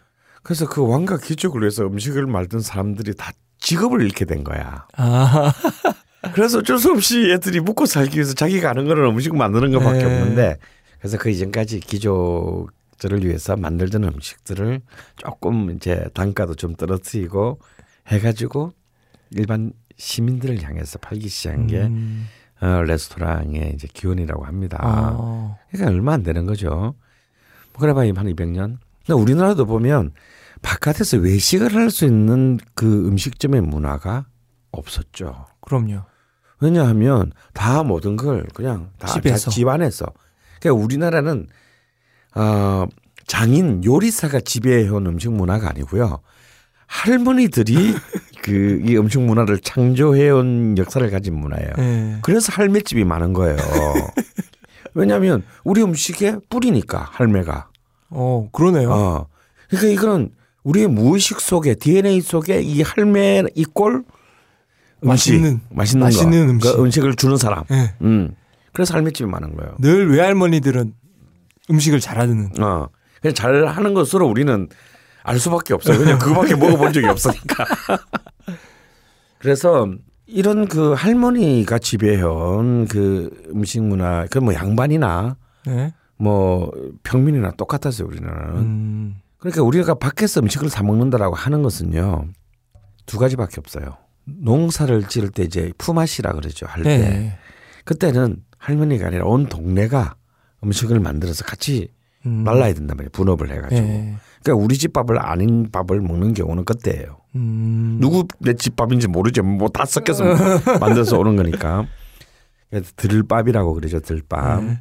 [0.42, 4.86] 그래서 그 왕과 귀족을 위해서 음식을 만든 사람들이 다 직업을 잃게 된 거야.
[4.96, 5.52] 아.
[6.34, 10.04] 그래서 어쩔 수 없이 애들이 먹고 살기 위해서 자기가 아는 거는 음식 만드는 것밖에 네.
[10.04, 10.56] 없는데
[10.98, 14.80] 그래서 그 이전까지 귀족 들을 위해서 만들던 음식들을
[15.16, 17.60] 조금 이제 단가도 좀 떨어뜨리고
[18.08, 18.72] 해가지고
[19.30, 22.26] 일반 시민들을 향해서 팔기 시작한 게 음.
[22.60, 24.78] 어, 레스토랑의 이제 기원이라고 합니다.
[24.82, 25.58] 어.
[25.70, 26.68] 그러니까 얼마 안 되는 거죠.
[26.70, 28.78] 뭐 그래봐야 한 200년.
[29.06, 30.12] 근데 우리나라도 보면
[30.62, 34.26] 바깥에서 외식을 할 수 있는 그 음식점의 문화가
[34.70, 35.46] 없었죠.
[35.60, 36.02] 그럼요.
[36.60, 39.08] 왜냐하면 다 모든 걸 그냥 다
[39.50, 40.06] 집 안에서.
[40.60, 41.48] 그러니까 우리나라는
[42.34, 42.86] 어,
[43.26, 46.20] 장인 요리사가 지배해온 음식 문화가 아니고요.
[46.86, 47.94] 할머니들이
[48.44, 51.70] 그 이 음식 문화를 창조해온 역사를 가진 문화예요.
[51.78, 52.18] 네.
[52.22, 53.56] 그래서 할매집이 많은 거예요.
[54.92, 57.68] 왜냐하면 우리 음식의 뿌리니까 할매가.
[58.10, 58.90] 어, 그러네요.
[58.92, 59.26] 어.
[59.68, 60.30] 그러니까 이거는
[60.62, 64.04] 우리의 무의식 속에 DNA 속에 이 할매 이꼴
[65.00, 66.72] 맛있는, 맛있는 맛있는 거, 음식.
[66.76, 67.64] 그 음식을 주는 사람.
[67.70, 67.94] 네.
[68.02, 68.34] 음.
[68.72, 69.74] 그래서 할매집이 많은 거예요.
[69.78, 70.92] 늘 외할머니들은
[71.70, 72.50] 음식을 잘하는.
[72.60, 72.88] 어.
[73.20, 74.68] 그냥 잘 하는 것으로 우리는
[75.22, 75.98] 알 수밖에 없어요.
[75.98, 77.64] 그냥 그거밖에 먹어본 적이 없으니까.
[79.38, 79.88] 그래서
[80.26, 85.92] 이런 그 할머니가 지배해온 그 음식 문화, 그 뭐 양반이나 네.
[86.16, 86.70] 뭐
[87.02, 88.28] 평민이나 똑같았어요 우리는.
[88.28, 89.16] 음.
[89.38, 92.26] 그러니까 우리가 밖에서 음식을 사 먹는다라고 하는 것은요
[93.06, 93.96] 두 가지밖에 없어요.
[94.24, 96.98] 농사를 지을 때 이제 품앗이라 그러죠 할 때.
[96.98, 97.38] 네.
[97.84, 100.14] 그때는 할머니가 아니라 온 동네가
[100.64, 101.88] 음식을 만들어서 같이
[102.26, 102.42] 음.
[102.44, 103.10] 말라야 된단 말이에요.
[103.12, 103.80] 분업을 해가지고.
[103.80, 104.16] 네.
[104.42, 107.18] 그러니까 우리 집 밥을 아닌 밥을 먹는 경우는 그때예요.
[107.34, 107.98] 음.
[108.00, 109.42] 누구 내 집 밥인지 모르죠.
[109.42, 110.24] 뭐다 섞여서
[110.80, 111.86] 만들어서 오는 거니까.
[112.70, 114.00] 그래서 들밥이라고 그러죠.
[114.00, 114.64] 들밥.
[114.64, 114.80] 네.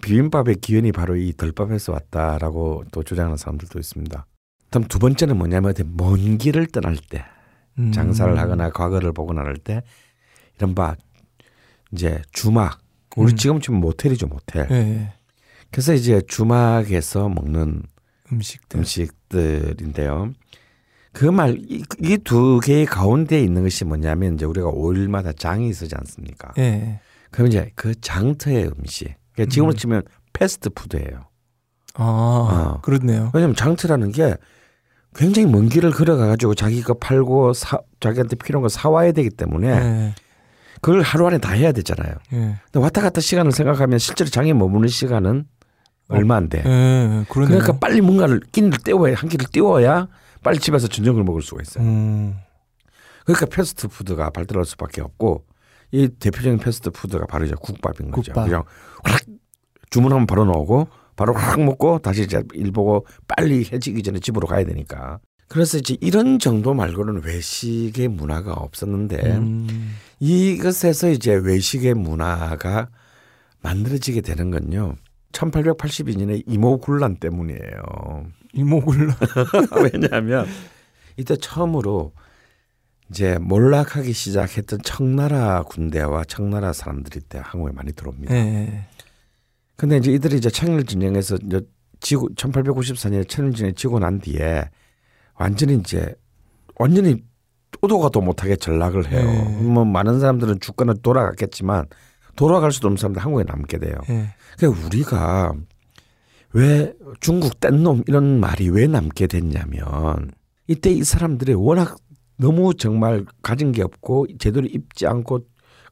[0.00, 4.26] 비빔밥의 기원이 바로 이 들밥에서 왔다라고 또 주장하는 사람들도 있습니다.
[4.70, 7.24] 다음 두 번째는 뭐냐면 먼 길을 떠날 때
[7.78, 7.90] 음.
[7.90, 9.82] 장사를 하거나 과거를 보거나 할때
[10.56, 10.94] 이런 바
[11.92, 12.78] 이제 주막
[13.16, 13.36] 우리 음.
[13.36, 14.68] 지금 지금 모텔이죠 모텔.
[14.68, 15.12] 네.
[15.70, 17.82] 그래서 이제 주막에서 먹는
[18.32, 18.78] 음식들.
[18.78, 20.32] 음식들인데요.
[21.12, 26.52] 그 말 이 두 개의 가운데 있는 것이 뭐냐면 이제 우리가 5일마다 장이 있지 않습니까?
[26.56, 27.00] 네.
[27.32, 29.14] 그럼 이제 그 장터의 음식.
[29.32, 29.76] 그러니까 지금으로 음.
[29.76, 31.26] 치면 패스트푸드예요.
[31.94, 32.80] 아, 어.
[32.82, 33.30] 그렇네요.
[33.34, 34.36] 왜냐면 장터라는 게
[35.16, 40.14] 굉장히 먼 길을 걸어가 가지고 자기가 팔고 사, 자기한테 필요한 거 사와야 되기 때문에 네.
[40.80, 42.14] 그걸 하루 안에 다 해야 되잖아요.
[42.30, 42.56] 네.
[42.64, 45.44] 근데 왔다 갔다 시간을 생각하면 실제로 장에 머무는 시간은
[46.08, 46.62] 얼마 안 돼.
[46.62, 47.24] 네.
[47.28, 47.58] 그러네요.
[47.58, 50.08] 그러니까 빨리 뭔가를 끼니를 때워야 한 끼를 때워야
[50.42, 51.84] 빨리 집에서 저녁을 먹을 수가 있어요.
[51.84, 52.34] 음.
[53.24, 55.44] 그러니까 패스트푸드가 발달할 수밖에 없고
[55.92, 58.32] 이 대표적인 패스트푸드가 바로 이제 국밥인 거죠.
[58.32, 58.46] 국밥.
[58.46, 58.64] 그냥
[59.04, 59.22] 확
[59.90, 64.64] 주문하면 바로 나오고 바로 확 먹고 다시 이제 일 보고 빨리 해지기 전에 집으로 가야
[64.64, 65.18] 되니까.
[65.48, 69.96] 그래서 이제 이런 정도 말고는 외식의 문화가 없었는데 음.
[70.20, 72.88] 이것에서 이제 외식의 문화가
[73.62, 74.94] 만들어지게 되는 건요.
[75.32, 78.26] 1882년에 이모군란 때문이에요.
[78.52, 79.16] 이모굴라.
[79.82, 80.46] 왜냐하면
[81.16, 82.12] 이때 처음으로
[83.10, 88.32] 이제 몰락하기 시작했던 청나라 군대와 청나라 사람들이 때 한국에 많이 들어옵니다.
[88.32, 88.86] 네.
[89.76, 91.38] 근데 이제 이들이 이제 청일 진영에서
[92.00, 94.68] 지고 1894년에 청일 진영에 지고 난 뒤에
[95.34, 96.14] 완전히 이제
[96.76, 97.22] 완전히
[97.82, 99.24] 오도 가도 못하게 전락을 해요.
[99.24, 99.62] 네.
[99.62, 101.86] 뭐 많은 사람들은 주권을 돌아갔겠지만
[102.36, 103.94] 돌아갈 수도 없는 사람들 한국에 남게 돼요.
[104.08, 104.34] 네.
[104.56, 105.52] 그러니까 우리가
[106.52, 110.30] 왜 중국 뗀놈 이런 말이 왜 남게 됐냐면
[110.66, 111.96] 이때 이 사람들이 워낙
[112.36, 115.40] 너무 정말 가진 게 없고 제대로 입지 않고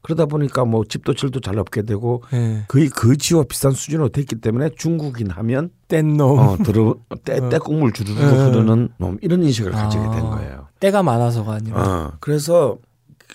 [0.01, 2.63] 그러다 보니까 뭐 집도 질도 잘 없게 되고 예.
[2.67, 6.39] 거의 거지와 비슷한 수준으로 됐기 때문에 중국인 하면 뗀 놈.
[6.39, 7.49] 어 들어 때 어.
[7.49, 8.25] 때국물 주르르 예.
[8.25, 10.29] 흐르는 놈 이런 인식을 가지게 된 아.
[10.29, 10.67] 거예요.
[10.79, 11.81] 때가 많아서가 아니라.
[11.81, 12.77] 어, 그래서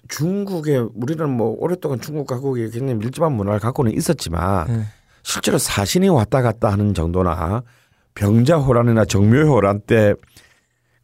[0.09, 4.85] 중국에 우리는 뭐 오랫동안 중국 가국이 굉장히 밀집한 문화를 갖고는 있었지만 예.
[5.23, 7.63] 실제로 사신이 왔다 갔다 하는 정도나
[8.15, 10.15] 병자호란이나 정묘호란 때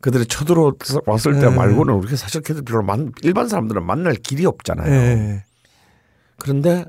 [0.01, 0.73] 그들이 쳐들어
[1.07, 1.55] 왔을 때 네.
[1.55, 4.91] 말고는 우리가 사실 걔들 별로 만, 일반 사람들은 만날 길이 없잖아요.
[4.91, 5.45] 예.
[6.41, 6.85] 그런데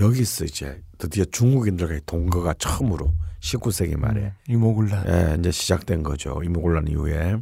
[0.00, 5.04] 여기서 이제 드디어 중국인들과의 동거가 처음으로 19세기 말에 이모굴란.
[5.08, 6.40] 예, 이제 시작된 거죠.
[6.42, 7.36] 이모곤란 이후에.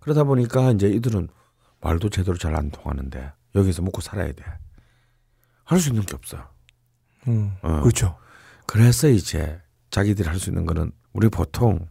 [0.00, 1.28] 그러다 보니까 이제 이들은
[1.80, 4.42] 말도 제대로 잘 안 통하는데 여기서 먹고 살아야 돼.
[5.64, 6.38] 할 수 있는 게 없어.
[7.28, 7.52] 음.
[7.62, 7.80] 어.
[7.82, 8.16] 그렇죠.
[8.66, 11.86] 그래서 이제 자기들이 할 수 있는 거는 우리 보통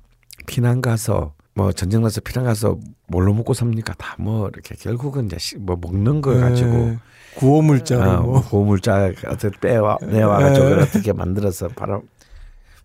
[0.48, 3.94] 피난 가서 뭐 전쟁 나서 피난 가서 뭘로 먹고 삽니까?
[3.96, 7.00] 다 뭐 이렇게 결국은 이제 시- 뭐 먹는 걸 가지고 예.
[7.38, 8.42] 구호물자로 아, 뭐.
[8.42, 10.74] 고물자 같은 빼와 내와 가지고 에.
[10.82, 12.02] 어떻게 만들어서 팔아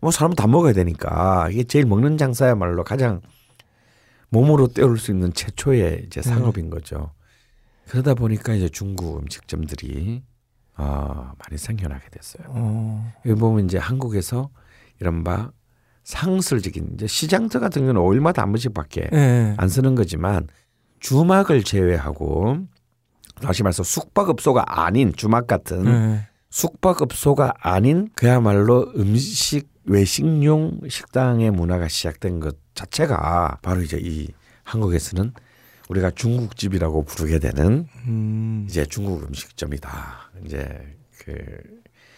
[0.00, 3.20] 뭐 사람은 다 먹어야 되니까 이게 제일 먹는 장사야말로 가장
[4.30, 7.10] 몸으로 때울 수 있는 최초의 이제 상업인 거죠.
[7.88, 10.22] 그러다 보니까 이제 중국 음식점들이
[10.74, 12.46] 아 많이 생겨나게 됐어요.
[12.48, 13.12] 어.
[13.26, 14.50] 여기 보면 이제 한국에서
[15.00, 15.50] 이른바
[16.04, 19.54] 상설적인 이제 시장터 같은 경우는 5일마다 한 번씩밖에 예.
[19.56, 20.48] 안 쓰는 거지만
[21.00, 22.58] 주막을 제외하고
[23.42, 26.26] 다시 말해서 숙박업소가 아닌 주막 같은 예.
[26.50, 34.28] 숙박업소가 아닌 그야말로 음식 외식용 식당의 문화가 시작된 것 자체가 바로 이제 이
[34.64, 35.32] 한국에서는
[35.88, 38.66] 우리가 중국집이라고 부르게 되는 음.
[38.68, 40.30] 이제 중국 음식점이다.
[40.44, 41.34] 이제 그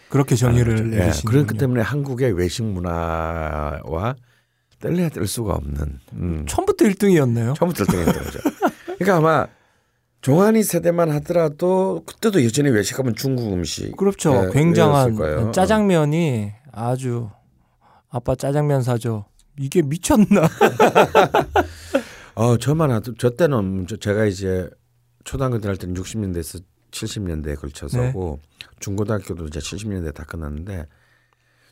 [0.09, 4.15] 그렇게 정의를 예, 내리시는 그렇기 때문에 한국의 외식 문화와
[4.79, 6.45] 뗄래야 뗄 수가 없는 음.
[6.47, 7.55] 처음부터 1등이었네요.
[7.55, 8.39] 처음부터 등했던 거죠.
[8.97, 9.47] 그러니까 아마
[10.21, 13.95] 종아리 세대만 하더라도 그때도 여전히 외식하면 중국 음식.
[13.95, 14.47] 그렇죠.
[14.47, 15.51] 예, 굉장한.
[15.53, 17.29] 짜장면이 아주
[18.09, 19.25] 아빠 짜장면 사줘.
[19.59, 20.47] 이게 미쳤나?
[22.35, 24.69] 어, 저만 하도 저 때는 저- 제가 이제
[25.23, 28.67] 초등학교 때할 때는 60년대에서 70년대에 걸쳐서고 네.
[28.79, 30.85] 중고등학교도 이제 70년대 다 끝났는데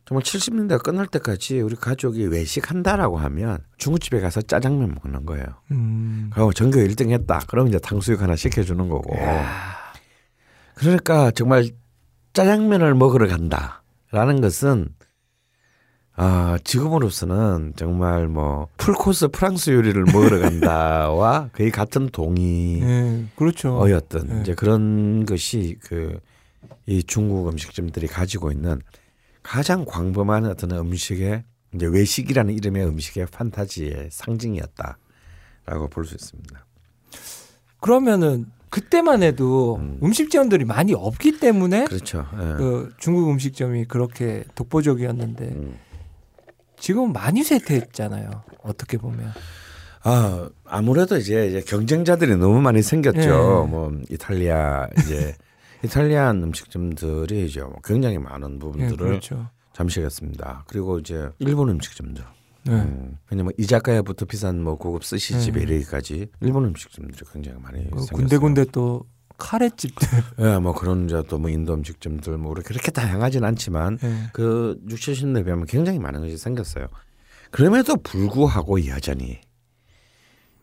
[0.05, 5.45] 정말 70년대 끝날 때까지 우리 가족이 외식한다라고 하면 중국집에 가서 짜장면 먹는 거예요.
[5.71, 6.29] 음.
[6.33, 7.39] 그리고 전교 1등 했다.
[7.47, 9.15] 그럼 이제 탕수육 하나 시켜주는 거고.
[10.75, 11.69] 그러니까 정말
[12.33, 14.89] 짜장면을 먹으러 간다라는 것은
[16.15, 23.85] 아 지금으로서는 정말 뭐 풀코스 프랑스 요리를 먹으러 간다와 거의 같은 동의어였던 예, 그렇죠.
[24.27, 24.41] 네.
[24.41, 26.19] 이제 그런 것이 그
[26.85, 28.81] 이 중국 음식점들이 가지고 있는
[29.43, 31.43] 가장 광범한 어떤 음식의
[31.75, 36.65] 이제 외식이라는 이름의 음식의 판타지의 상징이었다라고 볼 수 있습니다.
[37.81, 39.99] 그러면은 그때만 해도 음.
[40.01, 40.13] 음.
[40.13, 42.25] 식점들이 많이 없기 때문에 그렇죠.
[42.33, 42.53] 예.
[42.57, 45.77] 그 중국 음식점이 그렇게 독보적이었는데 음.
[46.79, 48.29] 지금 많이 쇠퇴했잖아요.
[48.63, 49.31] 어떻게 보면.
[50.05, 53.19] 아 아무래도 이제, 이제 경쟁자들이 너무 많이 생겼죠.
[53.21, 53.69] 예.
[53.69, 55.35] 뭐 이탈리아 이제
[55.83, 59.49] 이탈리안 음식점들이 이제 뭐 굉장히 많은 예, 부분들을 그렇죠.
[59.73, 60.65] 잠식했습니다.
[60.67, 62.23] 그리고 이제 일본 음식점들.
[62.65, 62.73] 네.
[62.73, 65.63] 음, 왜냐면 이자카야부터 비싼 뭐 고급 스시집에 네.
[65.63, 68.15] 이르기까지 일본 음식점들이 굉장히 많이 그 생겼어요.
[68.15, 69.05] 군데군데 또
[69.37, 70.07] 카레집들.
[70.39, 74.15] 예, 뭐 그런 이제 또뭐 인도 음식점들 뭐 우리 그렇게 다양하진 않지만 예.
[74.31, 76.87] 그 6, 70년대 비하면 굉장히 많은 것이 생겼어요.
[77.51, 79.41] 그럼에도 불구하고 여전히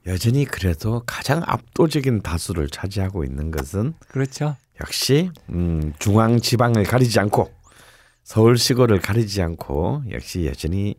[0.07, 4.57] 여전히 그래도 가장 압도적인 다수를 차지하고 있는 것은 그렇죠.
[4.81, 7.51] 역시 음, 중앙 지방을 가리지 않고
[8.25, 10.95] 서울 시골을 가리지 않고 역시 여전히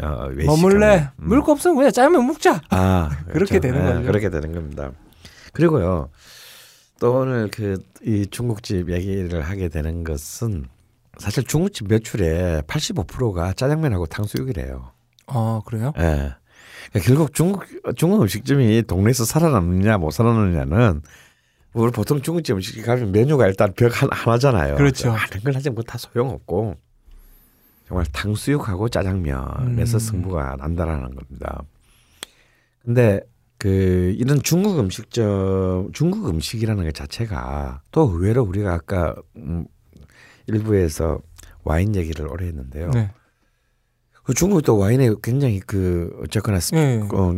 [0.00, 1.08] 어, 머물래.
[1.18, 1.28] 음.
[1.28, 2.60] 물거 없으면 그냥 짜면 먹자.
[2.70, 4.02] 아 그렇게 되는 예, 거죠.
[4.06, 4.90] 그렇게 되는 겁니다.
[5.52, 6.10] 그리고요
[7.00, 10.66] 또 오늘 그 이 중국집 얘기를 하게 되는 것은
[11.18, 14.92] 사실 중국집 매출의 85%가 짜장면하고 탕수육이래요.
[15.26, 15.92] 아 그래요?
[15.98, 16.34] 예.
[16.92, 17.64] 그러니까 결국 중국
[17.96, 21.02] 중국 음식점이 동네에서 살아남느냐 못 살아남느냐는
[21.82, 24.76] 우리 보통 중국집 음식 가면 메뉴가 일단 벽 한, 하나잖아요.
[24.76, 25.08] 그렇죠.
[25.08, 26.74] 많은 걸 하지 뭐다 소용없고
[27.86, 29.98] 정말 탕수육하고 짜장면에서 음.
[29.98, 31.62] 승부가 난다라는 겁니다.
[32.82, 33.20] 근데
[33.58, 39.66] 그 이런 중국 음식점 중국 음식이라는 것 자체가 또 의외로 우리가 아까 음,
[40.46, 41.20] 일부에서
[41.62, 42.90] 와인 얘기를 오래 했는데요.
[42.90, 43.10] 네.
[44.26, 47.00] 그 중국도 와인에 굉장히 그 어쨌거나 스- 예.
[47.12, 47.34] 어,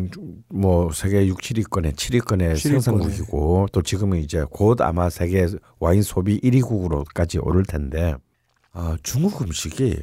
[0.48, 2.56] 뭐 세계 6, 7위권에 7위권의 7위권에.
[2.56, 5.46] 생산국이고 또 지금은 이제 곧 아마 세계
[5.80, 8.14] 와인 소비 1위국으로까지 오를 텐데
[8.72, 9.98] 어, 중국 음식이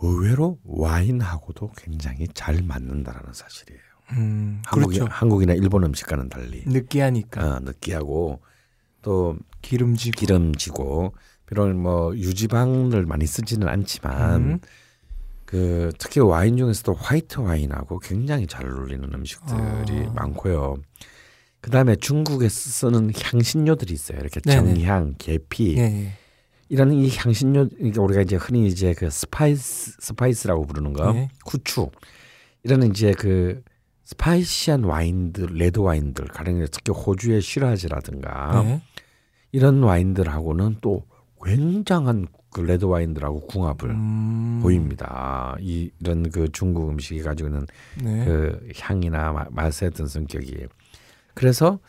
[0.00, 3.80] 의외로 와인하고도 굉장히 잘 맞는다라는 사실이에요.
[4.12, 5.12] 음, 한국이, 그렇죠.
[5.14, 7.56] 한국이나 일본 음식과는 달리 느끼하니까.
[7.56, 8.40] 어, 느끼하고
[9.02, 10.18] 또 기름지고.
[10.18, 11.12] 기름지고
[11.46, 14.60] 비록 뭐 유지방을 많이 쓰지는 않지만 음.
[15.52, 20.12] 그 특히 와인 중에서도 화이트 와인하고 굉장히 잘 어울리는 음식들이 아.
[20.14, 20.76] 많고요.
[21.60, 24.18] 그 다음에 중국에 쓰는 향신료들이 있어요.
[24.18, 24.76] 이렇게 네네.
[24.76, 26.12] 정향, 계피 예, 예.
[26.70, 31.28] 이런 이 향신료 그러니까 우리가 이제 흔히 이제 그 spice spice라고 부르는 거 네.
[31.46, 31.90] 후추
[32.62, 33.62] 이런 이제 그
[34.04, 38.82] spicy한 와인들 레드 와인들 가령 특히 호주의 시라즈라든가 네.
[39.52, 41.04] 이런 와인들하고는 또
[41.44, 44.60] 굉장한 그 레드 와인들하고 궁합을 음.
[44.62, 45.56] 보입니다.
[45.60, 47.66] 이, 이런 그 중국 음식이 가지고 있는
[48.02, 48.24] 네.
[48.24, 50.66] 그 향이나 마- 맛의 어떤 성격이
[51.34, 51.80] 그래서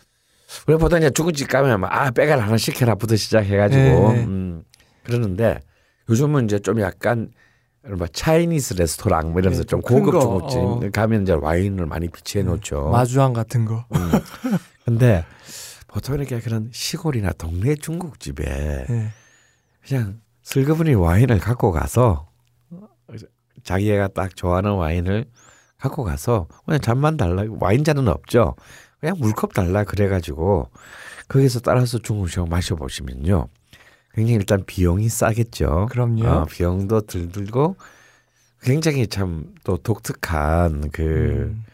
[0.67, 3.80] 우리 보통 이제 중국집 가면 막, 아 빼갈 하나 시켜라부터 시작해가지고
[4.13, 4.23] 네.
[4.26, 4.63] 음,
[5.04, 5.60] 그러는데
[6.10, 7.32] 요즘은 이제 좀 약간
[7.86, 10.80] 뭐 차이니스 레스토랑 뭐 이러면서 네, 좀 고급 거, 중국집 어.
[10.93, 12.89] 가면 이제 와인을 많이 비치해 놓죠.
[12.89, 13.86] 마주왕 같은 거.
[13.93, 14.12] 음.
[14.86, 15.26] 근데
[15.88, 19.10] 보통 이렇게 그런 시골이나 동네 중국집에 예.
[19.86, 22.29] 그냥 슬그머니 와인을 갖고 가서
[23.63, 25.25] 자기가 딱 좋아하는 와인을
[25.77, 28.56] 갖고 가서 그냥 잔만 달라 와인잔은 없죠
[28.99, 30.69] 그냥 물컵 달라 그래가지고
[31.27, 33.47] 거기서 따라서 중국식 마셔보시면요
[34.13, 36.27] 굉장히 일단 비용이 싸겠죠 그럼요.
[36.27, 37.75] 어, 비용도 들 들고
[38.62, 41.65] 굉장히 참 또 독특한 그 음.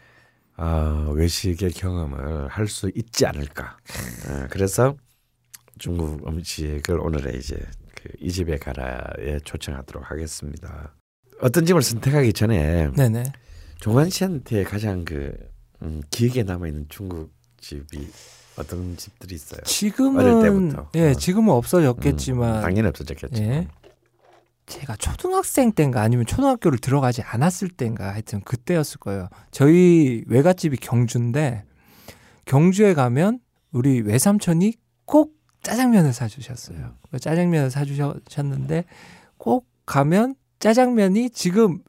[0.56, 3.76] 어, 외식의 경험을 할 수 있지 않을까.
[4.28, 4.94] 어, 그래서
[5.78, 7.58] 중국 음식을 오늘의 이제
[8.02, 10.94] 그 이 집에 가라에 초청하도록 하겠습니다.
[11.40, 13.24] 어떤 집을 선택하기 전에 네네.
[13.78, 15.32] 종환 씨한테 가장 그
[15.82, 18.08] 음, 기억에 남아 있는 중국 집이
[18.56, 19.60] 어떤 집들이 있어요?
[19.60, 20.90] 어릴 지금은 때부터.
[20.96, 21.14] 예, 어.
[21.14, 23.42] 지금은 없어졌겠지만 음, 당연히 없어졌겠죠.
[23.42, 23.68] 예.
[24.66, 29.28] 제가 초등학생 때인가 아니면 초등학교를 들어가지 않았을 때인가 하여튼 그때였을 거예요.
[29.50, 31.64] 저희 외갓집이 경주인데
[32.44, 33.40] 경주에 가면
[33.72, 34.74] 우리 외삼촌이
[35.06, 36.94] 꼭 짜장면을 사주셨어요.
[37.10, 38.84] 그 짜장면을 사주셨는데
[39.36, 41.80] 꼭 가면 짜장면이 지금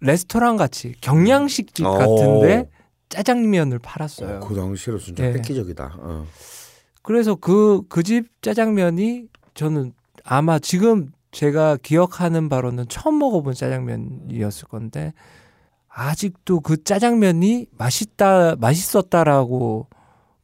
[0.00, 1.92] 레스토랑 같이 경양식집 오.
[1.94, 2.70] 같은데
[3.08, 4.36] 짜장면을 팔았어요.
[4.36, 5.32] 어, 그 당시로 진짜 예.
[5.32, 5.94] 획기적이다.
[5.98, 6.26] 어.
[7.02, 9.92] 그래서 그 그 집 짜장면이 저는
[10.24, 15.12] 아마 지금 제가 기억하는 바로는 처음 먹어본 짜장면이었을 건데
[15.88, 19.88] 아직도 그 짜장면이 맛있다 맛있었다라고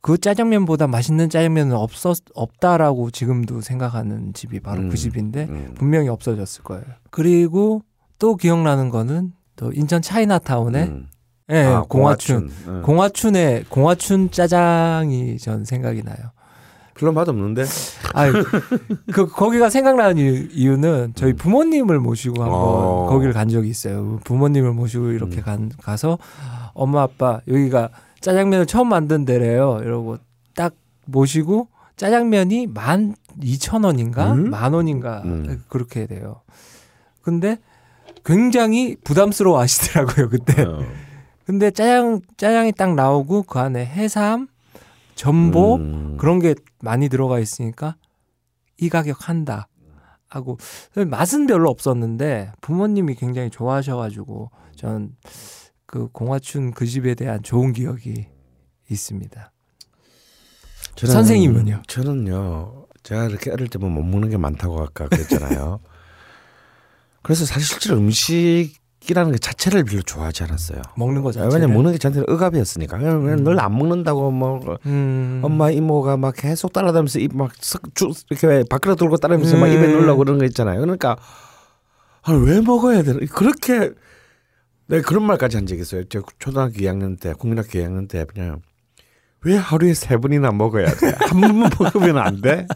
[0.02, 5.74] 그 짜장면보다 맛있는 짜장면은 없었 없다라고 지금도 생각하는 집이 바로 음, 그 집인데 음.
[5.76, 6.84] 분명히 없어졌을 거예요.
[7.10, 7.82] 그리고
[8.18, 11.08] 또 기억나는 거는 또 인천 차이나타운에 음.
[11.50, 12.82] 예, 아, 공화춘 응.
[12.82, 16.16] 공화춘의 공화춘 짜장이 전 생각이 나요.
[16.94, 17.64] 별로 맛없는데.
[18.14, 18.30] 아,
[19.12, 22.64] 그 거기가 생각나는 이유- 이유는 저희 부모님을 모시고 한번 음.
[22.64, 23.06] 어.
[23.08, 24.18] 거기를 간 적이 있어요.
[24.24, 25.42] 부모님을 모시고 이렇게 음.
[25.42, 26.18] 간, 가서
[26.72, 27.88] 엄마 아빠 여기가
[28.20, 29.80] 짜장면을 처음 만든 데래요.
[29.82, 30.18] 이러고
[30.54, 30.74] 딱
[31.06, 34.50] 모시고 짜장면이 만 이천 원인가 음?
[34.50, 35.62] 만 원인가 음.
[35.68, 36.42] 그렇게 돼요.
[37.22, 37.58] 근데
[38.24, 40.62] 굉장히 부담스러워 하시더라고요 그때.
[40.62, 40.80] 어.
[41.44, 44.48] 근데 짜장 짜장이 딱 나오고 그 안에 해삼,
[45.14, 46.16] 전복 음.
[46.18, 47.96] 그런 게 많이 들어가 있으니까
[48.78, 49.68] 이 가격 한다
[50.28, 50.58] 하고
[50.94, 55.14] 맛은 별로 없었는데 부모님이 굉장히 좋아하셔가지고 저는
[55.90, 58.26] 그 공화춘 그 집에 대한 좋은 기억이
[58.88, 59.50] 있습니다.
[60.94, 61.82] 저는- 선생님은요?
[61.88, 62.86] 저는요.
[63.02, 65.80] 제가 이렇게 어릴 때면 못 먹는 게 많다고 아까 그랬잖아요.
[67.22, 70.80] 그래서 사실 실제로 음식이라는 게 자체를 별로 좋아하지 않았어요.
[70.96, 71.52] 먹는 거 자체를.
[71.54, 72.96] 왜냐면 먹는 게 저한테는 억압이었으니까.
[72.98, 73.42] 그냥 음.
[73.42, 75.40] 늘안 먹는다고 뭐 음.
[75.42, 77.50] 엄마 이모가 막 계속 따라다니면서 입막
[78.30, 79.72] 이렇게 밖으로 들고 따라다니면서 막 음.
[79.72, 80.80] 입에 넣으려고 그런 거 있잖아요.
[80.82, 81.16] 그러니까
[82.22, 83.18] 아, 왜 먹어야 되나?
[83.32, 83.90] 그렇게
[84.90, 86.04] 내가 그런 말까지 한 적이 있어요.
[86.04, 88.60] 저 초등학교 2학년 때, 국민학교 2학년 때 그냥
[89.42, 91.14] 왜 하루에 세 번이나 먹어야 돼?
[91.16, 92.66] 한 번만 먹으면 안 돼?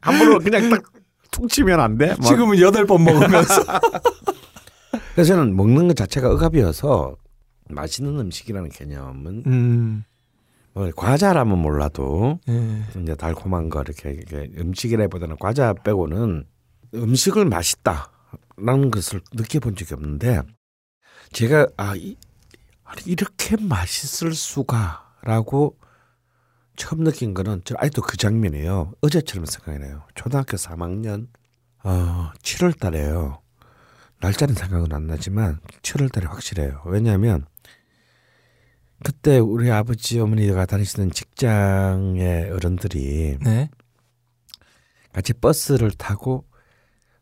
[0.00, 2.08] 한 번으로 그냥 딱툭 치면 안 돼?
[2.08, 2.22] 막.
[2.22, 3.62] 지금은 여덟 번 먹으면서
[5.14, 7.16] 그래서 저는 먹는 것 자체가 억압이어서
[7.68, 10.04] 맛있는 음식이라는 개념은 음.
[10.72, 13.00] 뭐 과자라면 몰라도 예.
[13.00, 16.44] 이제 달콤한 거 이렇게, 이렇게 음식이라기보다는 과자 빼고는
[16.94, 20.42] 음식을 맛있다라는 것을 느껴본 적이 없는데
[21.32, 22.16] 제가 아 이,
[22.84, 25.78] 아니, 이렇게 맛있을 수가라고
[26.76, 28.92] 처음 느낀 거는 저 아직도 그 장면이에요.
[29.00, 30.04] 어제처럼 생각이 나요.
[30.14, 31.28] 초등학교 3학년
[31.82, 33.40] 어, 7월 달에요.
[34.20, 36.82] 날짜는 생각은 안 나지만 7월 달에 확실해요.
[36.86, 37.46] 왜냐하면
[39.02, 43.70] 그때 우리 아버지 어머니가 다니시는 직장의 어른들이 네.
[45.12, 46.44] 같이 버스를 타고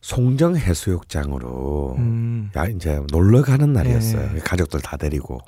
[0.09, 2.51] 송정 해수욕장으로 음.
[2.57, 4.33] 야 이제 놀러 가는 날이었어요.
[4.33, 4.41] 네.
[4.41, 5.39] 가족들 다 데리고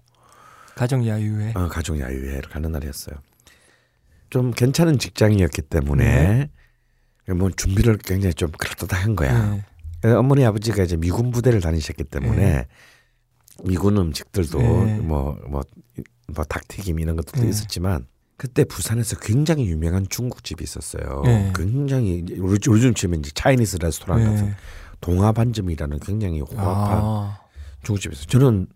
[0.74, 1.54] 가정 야유회.
[1.56, 3.16] 어, 가족 야유회를 가는 날이었어요.
[4.28, 6.50] 좀 괜찮은 직장이었기 때문에
[7.34, 9.50] 뭐 준비를 굉장히 좀 그럴듯한 거야.
[9.50, 9.64] 네.
[10.02, 12.66] 그래서 어머니 아버지가 이제 미군 부대를 다니셨기 때문에 네.
[13.64, 14.98] 미군 음식들도 네.
[14.98, 15.62] 뭐뭐
[16.34, 17.48] 뭐 닭튀김 이런 것들도 네.
[17.48, 18.06] 있었지만
[18.40, 21.20] 그때 부산에서 굉장히 유명한 중국집이 있었어요.
[21.26, 21.52] 네.
[21.54, 24.52] 굉장히 요즘 치면 이제 차이니스 레스토랑 같은 네.
[25.02, 27.38] 동아반점이라는 굉장히 호합한 아,
[27.82, 28.66] 중국집에서 저는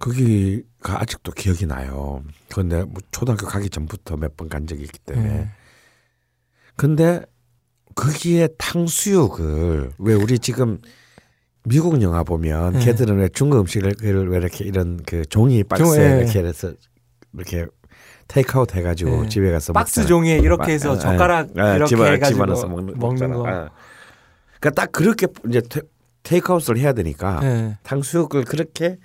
[0.00, 2.24] 거기가 아직도 기억이 나요.
[2.50, 5.28] 그런데 뭐 초등학교 가기 전부터 몇 번 간 적이 있기 때문에.
[5.28, 5.48] 네.
[6.74, 7.22] 근데
[7.94, 10.78] 거기에 탕수육을 왜 우리 지금
[11.62, 12.84] 미국 영화 보면 네.
[12.84, 13.94] 걔들은 왜 중국 음식을
[14.28, 16.22] 왜 이렇게 이런 그 종이 박스에 종- 예.
[16.24, 16.72] 이렇게 해서
[17.34, 17.66] 이렇게
[18.32, 19.28] 테이크아웃 해가지고 네.
[19.28, 20.06] 집에 가서 박스.
[20.06, 23.32] 종이에 이렇게 아, 해서 아, 젓가락 아, 이렇게 집어- 해가지고 집어넣어서 먹는, 먹는.
[23.34, 23.46] 거.
[23.46, 23.68] 아.
[24.58, 25.80] 그러니까 딱 그렇게 이제 테,
[26.22, 27.76] 테이크아웃을 해야 되니까 네.
[27.82, 28.96] 탕수육을 그렇게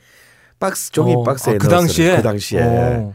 [0.59, 1.67] 박스 종이 어, 박스에 아, 그.
[1.67, 3.13] 당시에 그 당시에 어.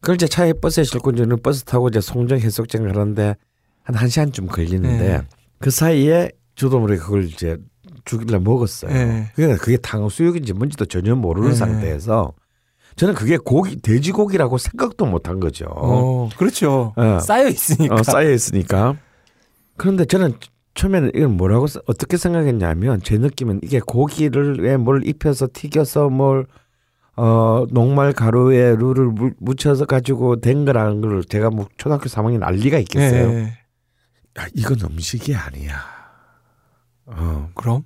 [0.00, 3.36] 그걸 이제 차에 버스에 싣고 이제 버스 타고 이제 송정 해수욕장 가는데
[3.84, 5.20] 한 1 시간쯤 걸리는데 네.
[5.60, 7.56] 그 사이에 저도 모르게 그걸 이제
[8.04, 8.92] 주길래 먹었어요.
[8.92, 9.30] 네.
[9.34, 11.54] 그러니까 그게 탕수육인지 뭔지도 전혀 모르는 네.
[11.54, 12.32] 상태에서
[12.98, 15.66] 저는 그게 고기 돼지고기라고 생각도 못 한 거죠.
[15.68, 16.92] 어, 그렇죠.
[16.96, 17.18] 어.
[17.20, 17.94] 쌓여 있으니까.
[17.94, 18.96] 어, 쌓여 있으니까.
[19.76, 20.34] 그런데 저는
[20.74, 26.46] 처음에는 이걸 뭐라고 써- 어떻게 생각했냐면 제 느낌은 이게 고기를 왜 뭘 입혀서 튀겨서 뭘
[27.16, 32.78] 어, 녹말 가루에 룰을 무- 묻혀서 가지고 된 거라는 걸 제가 뭐 초등학교 3학년 알리가
[32.78, 33.28] 있겠어요.
[33.32, 33.58] 네.
[34.38, 35.74] 야, 이건 음식이 아니야.
[37.06, 37.82] 어, 그럼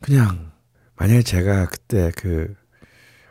[0.00, 0.52] 그냥
[0.96, 2.54] 만약에 제가 그때 그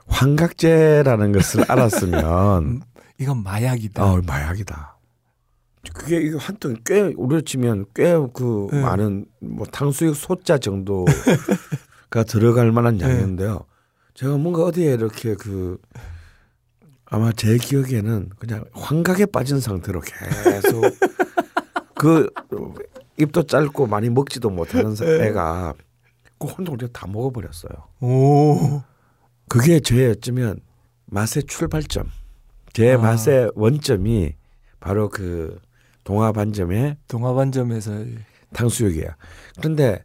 [0.08, 2.82] 환각제라는 것을 알았으면
[3.20, 4.04] 이건 마약이다.
[4.04, 4.98] 아, 마약이다.
[5.94, 8.82] 그게 이거 한통 꽤 오래 치면 꽤그 네.
[8.82, 11.12] 많은 뭐 탕수육 소자 정도가
[12.28, 13.06] 들어갈 만한 네.
[13.06, 13.66] 양인데요.
[14.14, 15.78] 제가 뭔가 어디에 이렇게 그
[17.06, 20.84] 아마 제 기억에는 그냥 환각에 빠진 상태로 계속
[21.96, 22.30] 그
[23.18, 25.28] 입도 짧고 많이 먹지도 못하는 네.
[25.28, 25.74] 애가
[26.38, 27.72] 그 혼동을 다 먹어버렸어요.
[28.02, 28.82] 오.
[29.50, 30.60] 그게 제 어쩌면
[31.06, 32.10] 맛의 출발점,
[32.74, 32.98] 제 아.
[32.98, 34.34] 맛의 원점이
[34.80, 35.60] 바로 그
[36.04, 37.92] 동화반점의 동화반점에서
[38.54, 39.16] 탕수육이야.
[39.58, 40.04] 그런데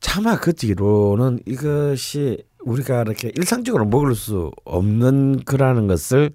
[0.00, 6.30] 차마 그 뒤로는 이것이 우리가 이렇게 일상적으로 먹을 수 없는 거라는 것을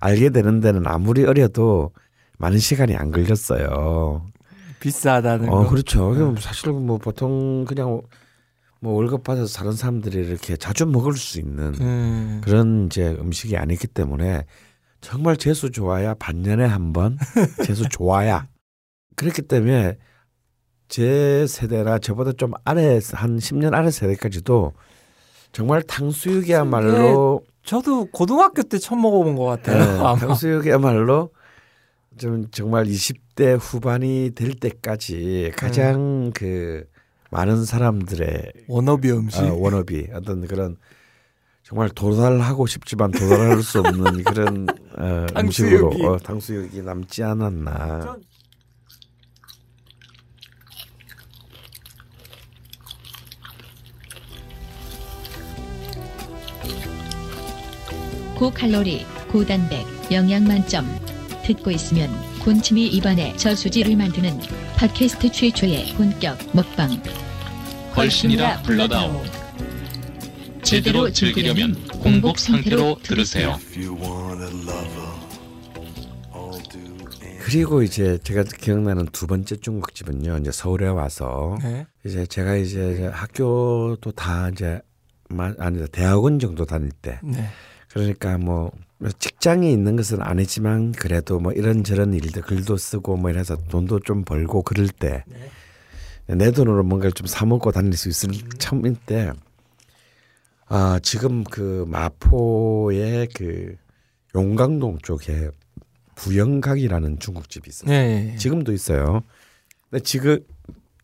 [0.00, 1.92] 알게 되는 데는 아무리 어려도
[2.38, 4.26] 많은 시간이 안 걸렸어요.
[4.80, 5.70] 비싸다는 어, 거.
[5.70, 6.10] 그렇죠.
[6.10, 8.02] 그럼 사실 뭐 보통 그냥
[8.82, 12.40] 뭐 월급 받아서 사는 사람들이 이렇게 자주 먹을 수 있는 음.
[12.42, 14.44] 그런 이제 음식이 아니기 때문에
[15.00, 17.16] 정말 재수 좋아야 반년에 한 번
[17.64, 18.48] 재수 좋아야
[19.14, 19.98] 그렇기 때문에
[20.88, 24.72] 제 세대나 저보다 좀 아래 한 10년 아래 세대까지도
[25.52, 29.78] 정말 탕수육이야말로 저도 고등학교 때 처음 먹어본 것 같아요.
[30.14, 30.20] 네.
[30.20, 31.30] 탕수육이야말로
[32.18, 36.84] 좀 정말 20대 후반이 될 때까지 가장 그
[37.32, 39.40] 많은 사람들의 워너비 음식.
[39.42, 40.76] 어, 워너비 어떤 그런
[41.62, 44.66] 정말 도달하고 싶지만 도달할 수 없는 그런
[44.98, 45.88] 어, 음식으로.
[46.04, 48.16] 어, 탕수육이 남지 않았나.
[58.38, 60.84] 고칼로리, 고단백, 영양 만점.
[61.44, 62.10] 듣고 있으면
[62.40, 64.38] 군침이 입안에 저수지를 만드는
[64.82, 66.90] 팟캐스트 최초의 본격 먹방.
[67.96, 69.22] 훨씬이라 불러다오.
[70.64, 73.60] 제대로 즐기려면 공복 상태로 들으세요.
[77.44, 80.38] 그리고 이제 제가 기억나는 두 번째 중국집은요.
[80.38, 81.86] 이제 서울에 와서 네.
[82.04, 84.80] 이제 제가 이제 학교도 다 이제
[85.28, 87.48] 마- 아니다 대학원 정도 다닐 때 네.
[87.92, 88.70] 그러니까 뭐
[89.18, 94.62] 직장이 있는 것은 아니지만 그래도 뭐 이런저런 일들 글도 쓰고 뭐 이래서 돈도 좀 벌고
[94.62, 95.24] 그럴 때
[96.26, 99.32] 내 돈으로 뭔가를 좀 사 먹고 다닐 수 있을 참일 때
[100.66, 103.76] 아, 지금 그 마포의 그
[104.34, 105.50] 용강동 쪽에
[106.14, 107.90] 부영각이라는 중국집이 있어요.
[107.90, 108.36] 네.
[108.38, 109.22] 지금도 있어요.
[109.90, 110.38] 근데 지금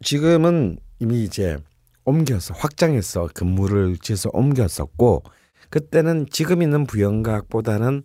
[0.03, 1.59] 지금은 이미 이제
[2.05, 5.23] 옮겨서 확장해서 근무를 지어서 옮겼었고
[5.71, 8.03] 그때는 지금 있는 부영각보다는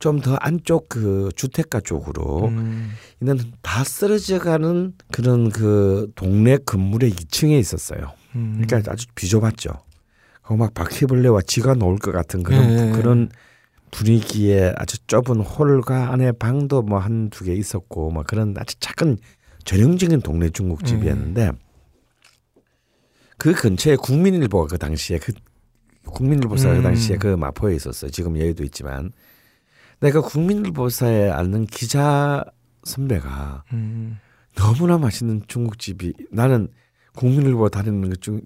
[0.00, 2.90] 좀 더 안쪽 그 주택가 쪽으로 음.
[3.22, 8.12] 있는 다 쓰러져가는 그런 그 동네 건물의 2층에 있었어요.
[8.34, 8.60] 음.
[8.66, 9.70] 그러니까 아주 비좁았죠.
[10.42, 12.92] 거기 막 바퀴벌레와 쥐가 나올 것 같은 그런 예, 예.
[12.92, 13.30] 그런
[13.92, 19.16] 분위기에 아주 좁은 홀과 안에 방도 뭐 한 두 개 있었고 뭐 그런 아주 작은
[19.64, 21.52] 전형적인 동네 중국집이었는데
[23.38, 25.32] 그 근처에 국민일보가 그 당시에 그
[26.06, 26.76] 국민일보사가 음.
[26.78, 28.10] 그 당시에 그 마포에 있었어요.
[28.10, 29.12] 지금 여의도 있지만
[30.00, 32.44] 내가 국민일보사에 아는 기자
[32.84, 34.18] 선배가 음.
[34.56, 36.68] 너무나 맛있는 중국집이 나는
[37.16, 38.40] 국민일보 다니는 것 중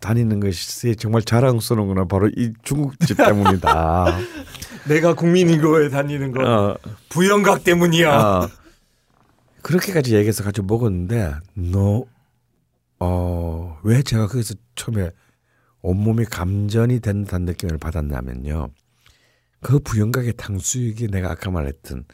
[0.00, 4.18] 다니는 것이 정말 자랑스러운 건 바로 이 중국집 때문이다.
[4.88, 6.76] 내가 국민일보에 다니는 거 어,
[7.08, 8.20] 부영각 때문이야.
[8.20, 8.48] 어.
[9.62, 12.04] 그렇게까지 얘기해서 같이 먹었는데 너
[12.98, 15.10] 어, 왜 제가 거기서 처음에
[15.82, 18.68] 온몸이 감전이 된다는 느낌을 받았냐면요.
[19.60, 22.04] 그 부영각의 탕수육이 내가 아까 말했던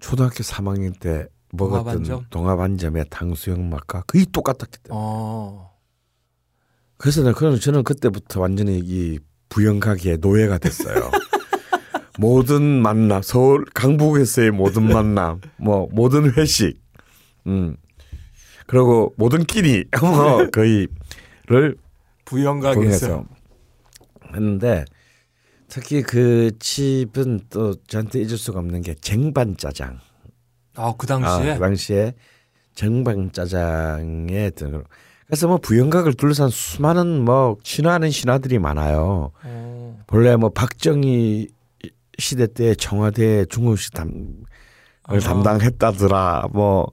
[0.00, 2.26] 초등학교 3학년 때 먹었던?
[2.30, 5.00] 동합안점의 탕수육 맛과 거의 똑같았기 때문에.
[5.02, 5.72] 어.
[6.98, 9.18] 그래서 나 저는 그때부터 완전히 이
[9.48, 11.10] 부영가게의 노예가 됐어요.
[12.18, 16.82] 모든 만남, 서울 강북에서의 모든 만남, 뭐 모든 회식,
[17.46, 17.76] 음
[18.66, 21.76] 그리고 모든 끼니 뭐 거의를
[22.28, 23.24] 부영각에서
[24.34, 24.84] 했는데
[25.68, 29.98] 특히 그 집은 또 저한테 잊을 수가 없는 게 쟁반 짜장.
[30.76, 32.14] 아, 그 아, 당시에 그 당시에
[32.74, 34.84] 쟁반 짜장에 든
[35.26, 39.32] 그래서 뭐 부영각을 둘러싼 수많은 뭐 신화하는 신화들이 많아요.
[39.42, 39.98] 어.
[40.06, 41.48] 본래 뭐 박정희
[42.18, 44.10] 시대 때 청와대 중국식 담,
[45.04, 45.14] 아.
[45.14, 46.48] 을 담당했다더라.
[46.52, 46.90] 뭐,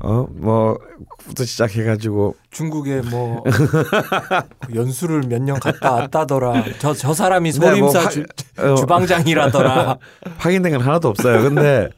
[0.00, 0.78] 어, 뭐,
[1.18, 3.42] 부터 시작해가지고, 중국에 뭐
[4.74, 6.64] 연수를 몇 년 갔다 왔다더라.
[6.78, 8.24] 저 저 사람이 네, 뭐 소림사 화- 주,
[8.58, 9.98] 어, 주방장이라더라.
[10.38, 11.42] 확인된 건 하나도 없어요.
[11.42, 11.88] 근데,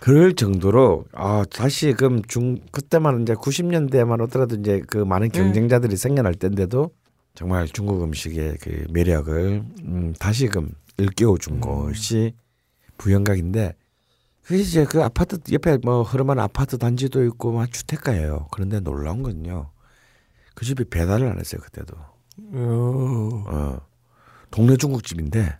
[0.00, 5.38] 그럴 정도로, 아, 다시 그럼 중, 그때만 이제 90년대만 오더라도 이제 그 많은 네.
[5.38, 6.90] 경쟁자들이 생겨날 때인데도
[7.34, 11.60] 정말 중국 음식의 그 매력을, 음, 다시금 일깨워 준 음.
[11.60, 12.34] 것이
[12.98, 13.74] 부영각인데,
[14.52, 18.48] 그 이제 그 아파트 옆에 뭐 흐름한 아파트 단지도 있고 막 주택가예요.
[18.52, 19.70] 그런데 놀라운 건요.
[20.54, 21.96] 그 집이 배달을 안 했어요 그때도.
[21.96, 23.44] 어.
[23.46, 23.80] 어.
[24.50, 25.58] 동네 중국집인데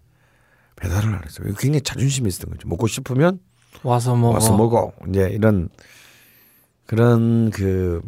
[0.76, 1.54] 배달을 안 했어요.
[1.58, 2.68] 굉장히 자존심이 있었던 거죠.
[2.68, 3.40] 먹고 싶으면
[3.82, 4.34] 와서 먹어.
[4.34, 4.92] 와서 먹어.
[5.08, 5.70] 이제 이런
[6.84, 8.02] 그런 그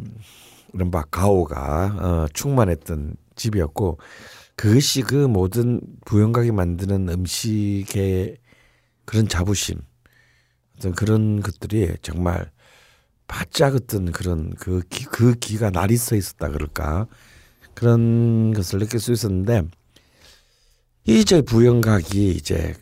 [0.75, 3.97] 이런 바 가오가 어, 충만했던 집이었고
[4.55, 8.37] 그것이 그 모든 부영각이 만드는 음식의
[9.05, 9.81] 그런 자부심
[10.77, 12.51] 어떤 그런 것들이 정말
[13.27, 17.07] 바짝 어떤 그런 그, 기, 그 기가 날이 서 있었다 그럴까
[17.73, 19.63] 그런 것을 느낄 수 있었는데
[21.05, 22.73] 이제 부영각이 이제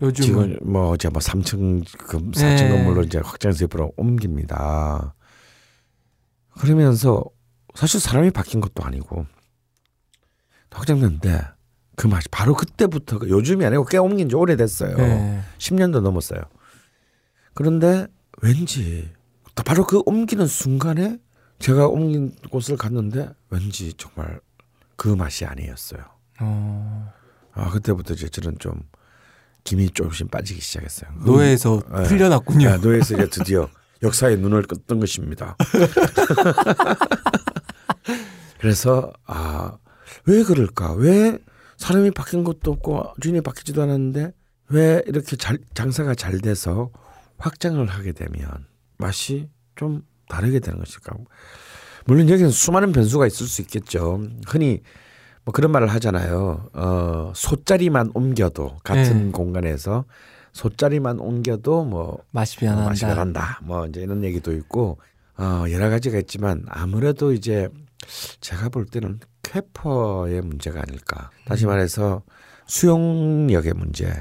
[0.00, 2.68] 요즘은 지금 뭐 이제 뭐 3층 그 4층 네.
[2.68, 5.14] 건물로 이제 확장해서 옆으로 옮깁니다.
[6.58, 7.24] 그러면서
[7.74, 9.26] 사실 사람이 바뀐 것도 아니고
[10.70, 11.40] 확장됐는데
[11.96, 14.96] 그 맛이 바로 그때부터 그 요즘이 아니고 꽤 옮긴 지 오래됐어요.
[14.96, 15.42] 네.
[15.58, 16.40] 10년도 넘었어요.
[17.54, 18.06] 그런데
[18.40, 19.10] 왠지
[19.54, 21.18] 바로 그 옮기는 순간에
[21.58, 24.40] 제가 옮긴 곳을 갔는데 왠지 정말
[24.96, 26.02] 그 맛이 아니었어요.
[26.40, 27.12] 어.
[27.52, 28.82] 아 그때부터 이제 저는 좀
[29.64, 31.10] 김이 조금씩 빠지기 시작했어요.
[31.24, 32.02] 노예에서 네.
[32.04, 32.70] 풀려났군요.
[32.70, 33.68] 네, 노예에서 이제 드디어
[34.02, 35.56] 역사의 눈을 떴던 것입니다.
[38.58, 39.76] 그래서 아
[40.26, 40.94] 왜 그럴까?
[40.94, 41.38] 왜
[41.76, 44.32] 사람이 바뀐 것도 없고 주인이 바뀌지도 않았는데
[44.68, 46.90] 왜 이렇게 잘, 장사가 잘 돼서
[47.42, 48.40] 확장을 하게 되면
[48.98, 51.16] 맛이 좀 다르게 되는 것일까?
[52.06, 54.22] 물론 여기는 수많은 변수가 있을 수 있겠죠.
[54.46, 54.80] 흔히
[55.44, 56.68] 뭐 그런 말을 하잖아요.
[56.72, 59.32] 어, 소자리만 옮겨도 같은 네.
[59.32, 60.04] 공간에서
[60.52, 62.88] 소자리만 옮겨도 뭐 맛이 어, 변한다.
[62.88, 63.60] 맛이 변한다.
[63.64, 64.98] 뭐 이제 이런 얘기도 있고
[65.36, 67.68] 어, 여러 가지가 있지만 아무래도 이제
[68.40, 71.30] 제가 볼 때는 쾌퍼의 문제가 아닐까.
[71.32, 71.44] 음.
[71.46, 72.22] 다시 말해서
[72.66, 74.12] 수용력의 문제.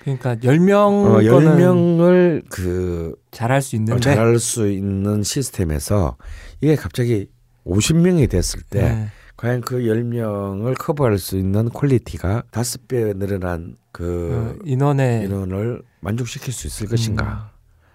[0.00, 6.16] 그러니까 10명 어, 거는 10명을 그 잘할 수 있는데 어, 잘할 수 있는 시스템에서
[6.60, 7.28] 이게 갑자기
[7.66, 9.08] 50명이 됐을 때 네.
[9.36, 16.52] 과연 그 10명을 커버할 수 있는 quality가 다섯 배 늘어난 어, 그 인원의 인원을 만족시킬
[16.52, 17.52] 수 있을 것인가?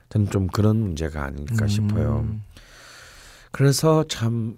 [0.09, 1.67] 저는 좀 그런 문제가 아닐까 음.
[1.67, 2.27] 싶어요.
[3.51, 4.57] 그래서 참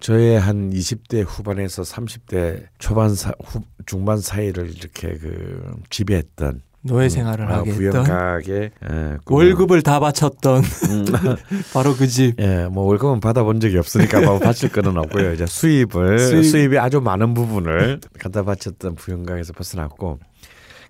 [0.00, 7.50] 저의 한 20대 후반에서 30대 초반 사, 후, 중반 사이를 이렇게 그 지배했던 노예 생활을
[7.50, 11.04] 아, 하게 했던 부영가게 예, 월급을 다 바쳤던 음,
[11.74, 12.34] 바로 그 집.
[12.38, 15.32] 예, 뭐 월급은 받아본 적이 없으니까 뭐 바칠 거는 없고요.
[15.32, 16.72] 이제 수입을 수입.
[16.72, 20.18] 이 아주 많은 부분을 갖다 바쳤던 부영강에서 벗어났고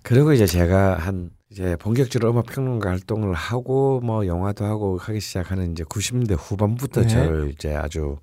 [0.03, 5.71] 그리고 이제 제가 한 이제 본격적으로 음악 평론가 활동을 하고 뭐 영화도 하고 하기 시작하는
[5.71, 7.07] 이제 90년대 후반부터 네.
[7.07, 8.17] 저를 이제 아주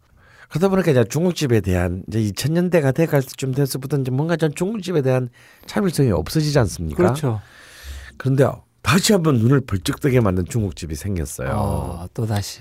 [0.48, 5.28] 그러다 보니까 이제 중국집에 대한 이제 2000년대가 돼갈 때쯤 돼서부터 이제 뭔가 전 중국집에 대한
[5.66, 6.96] 차별성이 없어지지 않습니까?
[6.96, 7.40] 그렇죠.
[8.18, 8.46] 그런데
[8.82, 11.50] 다시 한번 눈을 벌쩍 뜨게 만든 중국집이 생겼어요.
[11.50, 12.60] 어, 또 다시.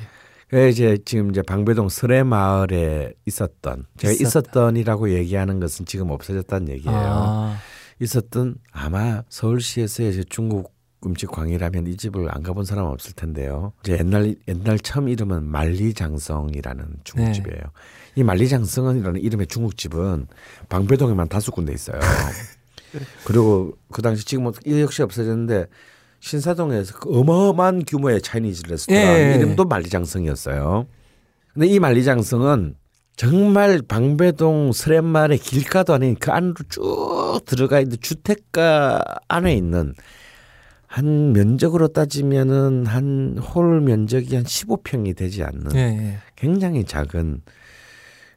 [0.49, 4.27] 그 이제 지금 이제 방배동 설의 마을에 있었던 제가 있었다.
[4.27, 6.97] 있었던 이라고 얘기하는 것은 지금 없어졌다는 얘기예요.
[6.97, 7.57] 아,
[7.99, 10.73] 있었던 아마 서울시에서 이제 중국
[11.05, 13.73] 음식 광이라면 이 집을 안 가본 사람 없을 텐데요.
[13.83, 17.61] 이제 옛날 옛날 처음 이름은 만리장성이라는 중국집이에요.
[18.15, 20.27] 이 만리장성이라는 이름의 중국집은
[20.69, 21.99] 방배동에만 다섯 군데 있어요.
[23.25, 25.65] 그리고 그 당시 지금은 이 역시 없어졌는데
[26.19, 29.35] 신사동에서 그 어마어마한 규모의 차이니즈 레스토랑 예.
[29.37, 30.87] 이름도 만리장성이었어요.
[31.53, 32.75] 근데 이 만리장성은
[33.15, 39.93] 정말 방배동 스렛마을의 길가도 아닌 그 안으로 쭉 들어가 있는 주택가 안에 있는
[40.87, 46.17] 한 면적으로 따지면은 한 홀 면적이 한 15평이 되지 않는 예, 예.
[46.35, 47.41] 굉장히 작은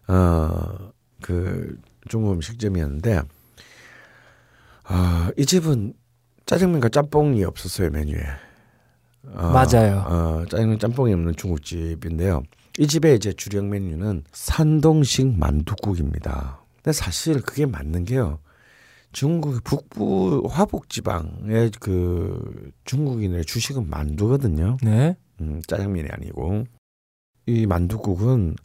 [0.06, 1.78] 어그
[2.08, 3.22] 중국 음식점이었는데
[4.88, 5.94] 아 이 집은
[6.46, 8.20] 짜장면과 짬뽕이 없었어요 메뉴에.
[9.34, 10.04] 어, 맞아요.
[10.06, 12.42] 어, 짜장면 짬뽕이 없는 중국집인데요.
[12.78, 16.60] 이 집의 이제 주력 메뉴는 산동식 만두국입니다.
[16.76, 18.38] 근데 사실 그게 맞는 게요.
[19.12, 24.78] 중국 북부 화북 지방의 그 중국인의 주식은 만두거든요.
[24.82, 25.16] 네.
[25.40, 26.64] 음, 짜장면이 아니고
[27.46, 28.56] 이 만두국은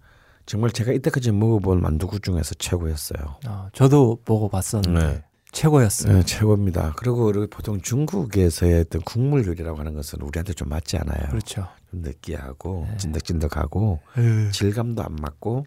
[0.45, 3.37] 정말 제가 이때까지 먹어본 만두국 중에서 최고였어요.
[3.47, 5.23] 어, 저도 먹어봤었는데 네.
[5.53, 6.13] 최고였어요.
[6.17, 6.93] 네, 최고입니다.
[6.97, 11.29] 그리고 보통 중국에서의 어떤 국물 요리라고 하는 것은 우리한테 좀 맞지 않아요.
[11.29, 11.67] 그렇죠.
[11.91, 12.97] 좀 느끼하고 네.
[12.97, 15.65] 찐득찐득하고 으, 질감도 안 맞고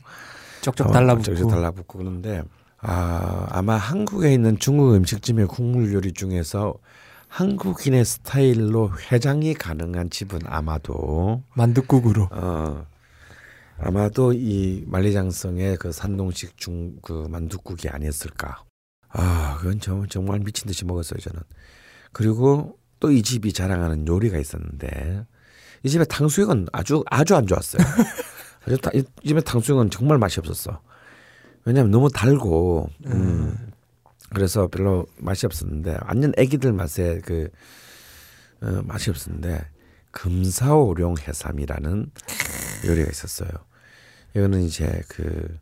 [0.62, 1.34] 쩍쩍 어, 달라붙고.
[1.34, 2.42] 쩍쩍 달라붙고 그런데
[2.78, 6.74] 아, 아마 한국에 있는 중국 음식점의 국물 요리 중에서
[7.28, 12.28] 한국인의 스타일로 회장이 가능한 집은 아마도 만둣국으로.
[12.32, 12.86] 어
[13.78, 18.62] 아마도 이 만리장성의 그 산동식 중 그 만둣국이 아니었을까.
[19.18, 21.40] 아, 그건 정, 정말 미친 듯이 먹었어요 저는.
[22.12, 25.26] 그리고 또 이 집이 자랑하는 요리가 있었는데
[25.82, 27.82] 이 집의 탕수육은 아주 아주 안 좋았어요.
[28.66, 30.80] 아주 다- 이 집의 탕수육은 정말 맛이 없었어.
[31.64, 33.72] 왜냐하면 너무 달고, 음,
[34.34, 37.48] 그래서 별로 맛이 없었는데 완전 애기들 맛의 그
[38.62, 39.60] 어, 맛이 없었는데
[40.12, 42.10] 금사오룡 해삼이라는
[42.86, 43.50] 요리가 있었어요.
[44.34, 45.58] 이거는 이제 그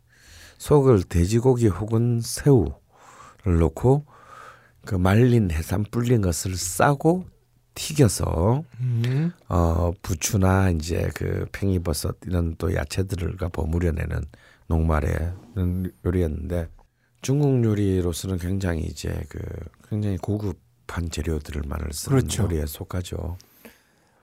[0.57, 2.73] 속을 돼지고기 혹은 새우
[3.45, 4.05] 를 넣고
[4.85, 7.25] 그 말린 해삼 불린 것을 싸고
[7.75, 9.31] 튀겨서 음.
[9.49, 14.21] 어 부추나 이제 그 팽이버섯 이런 또 야채들과 버무려내는
[14.67, 15.33] 녹말의
[16.05, 16.69] 요리였는데
[17.21, 19.39] 중국 요리로서는 굉장히 이제 그
[19.89, 22.43] 굉장히 고급한 재료들을 많이 쓰는 그렇죠.
[22.43, 23.37] 요리에 속하죠.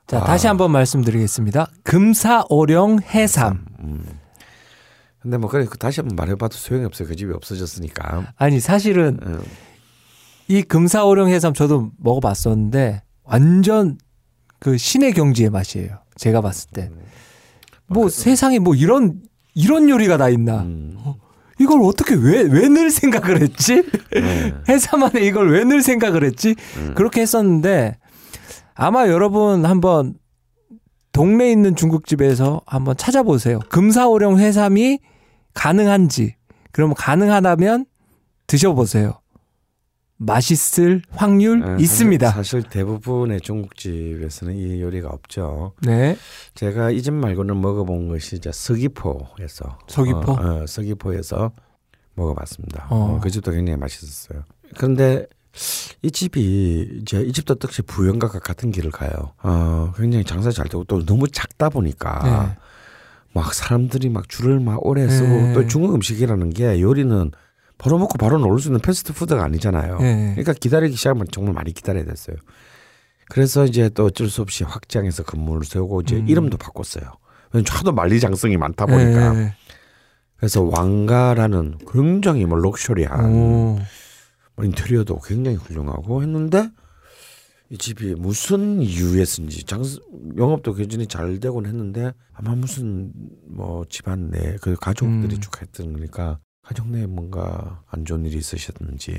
[0.07, 0.25] 자, 아.
[0.25, 1.70] 다시 한번 말씀드리겠습니다.
[1.85, 3.64] 금사오령 해삼.
[3.81, 4.05] 음.
[5.23, 7.09] 근데 뭐 그래 그 다시 한번 말해봐도 소용이 없어요.
[7.09, 8.33] 그 집이 없어졌으니까.
[8.37, 9.41] 아니 사실은 음.
[10.49, 13.99] 이 금사오령 해삼 저도 먹어봤었는데 완전
[14.59, 15.99] 그 신의 경지의 맛이에요.
[16.16, 16.91] 제가 봤을 때.
[17.87, 19.20] 뭐 세상에 뭐 이런
[19.55, 20.62] 이런 요리가 다 있나?
[20.62, 20.99] 음.
[21.61, 23.83] 이걸 어떻게 왜 왜 늘 생각을 했지?
[24.12, 24.53] 네.
[24.68, 26.57] 해삼 안에 이걸 왜 늘 생각을 했지?
[26.79, 26.95] 음.
[26.97, 27.97] 그렇게 했었는데
[28.75, 30.14] 아마 여러분 한번
[31.12, 33.61] 동네에 있는 중국집에서 한번 찾아보세요.
[33.68, 34.99] 금사오령 해삼이
[35.55, 36.37] 가능한지.
[36.73, 37.87] 그러면 가능하다면
[38.47, 39.19] 드셔보세요.
[40.19, 42.31] 맛있을 확률 네, 있습니다.
[42.31, 45.73] 사실, 대부분의 중국집에서는 이 요리가 없죠.
[45.83, 46.17] 네.
[46.55, 50.33] 제가 이 집 말고는 먹어본 것이 이제 서귀포에서 서귀포?
[50.33, 51.51] 어, 어, 서귀포에서
[52.15, 52.87] 먹어봤습니다.
[52.91, 53.17] 어.
[53.17, 54.45] 어, 그 집도 굉장히 맛있었어요.
[54.77, 55.27] 그런데
[56.03, 59.33] 이 집이 이제 이 집도 역시 부영가가 같은 길을 가요.
[59.43, 62.57] 어, 굉장히 장사 잘 되고 또 너무 작다 보니까 네.
[63.35, 65.53] 막 사람들이 막 줄을 막 오래 쓰고 네.
[65.55, 67.30] 또 중국 음식이라는 게 요리는
[67.78, 69.99] 바로 먹고 바로 놀 수 있는 패스트푸드가 아니잖아요.
[69.99, 70.30] 네.
[70.35, 72.37] 그러니까 기다리기 시작하면 정말 많이 기다려야 됐어요.
[73.28, 76.28] 그래서 이제 또 어쩔 수 없이 확장해서 근무를 세우고 이제 음.
[76.28, 77.05] 이름도 바꿨어요.
[77.68, 79.33] 하도 만리장성이 많다 보니까.
[79.33, 79.55] 네.
[80.37, 83.78] 그래서 왕가라는 굉장히 뭐 럭셔리한 오.
[84.57, 86.68] 뭐 인테리어도 굉장히 훌륭하고 했는데
[87.73, 89.83] 이 집이 무슨 이유에서인지 장
[90.37, 93.11] 영업도 굉장히 잘 되곤 했는데 아마 무슨
[93.47, 95.41] 뭐 집안 내 그 가족들이 음.
[95.41, 99.16] 쭉 했던 거니까 가족 내에 뭔가 안 좋은 일이 있으셨는지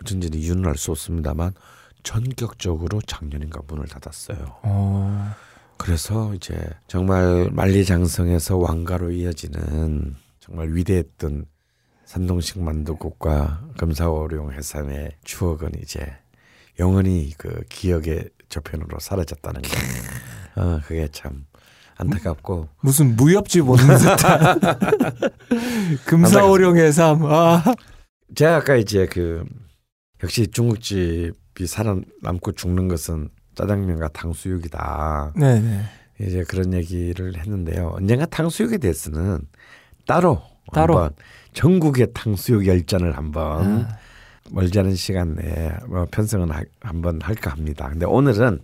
[0.00, 1.52] 어쩐지 이유는 알 수 없습니다만
[2.02, 4.38] 전격적으로 작년인가 문을 닫았어요.
[4.62, 5.30] 어.
[5.76, 11.44] 그래서 이제 정말 만리장성에서 왕가로 이어지는 정말 위대했던
[12.06, 16.16] 산동식 만두국과 금사오룡 해삼의 추억은 이제
[16.78, 20.62] 영원히 그 기억의 저편으로 사라졌다는 거.
[20.62, 21.46] 어, 그게 참
[21.98, 24.60] 안타깝고 무슨 무협집 오는 듯한
[26.04, 27.24] 금사오령 해삼.
[27.24, 27.62] 아.
[28.34, 29.44] 제가 아까 이제 그
[30.22, 35.32] 역시 중국집이 살아남고 죽는 것은 짜장면과 탕수육이다.
[35.36, 35.82] 네네.
[36.20, 37.92] 이제 그런 얘기를 했는데요.
[37.94, 39.40] 언젠가 탕수육에 대해서는
[40.06, 41.10] 따로 따로.
[41.52, 43.98] 전국의 탕수육 열전을 한번 아,
[44.50, 47.88] 멀지 않은 시간 내에 뭐 편성은 하- 한번 할까 합니다.
[47.88, 48.60] 근데 오늘은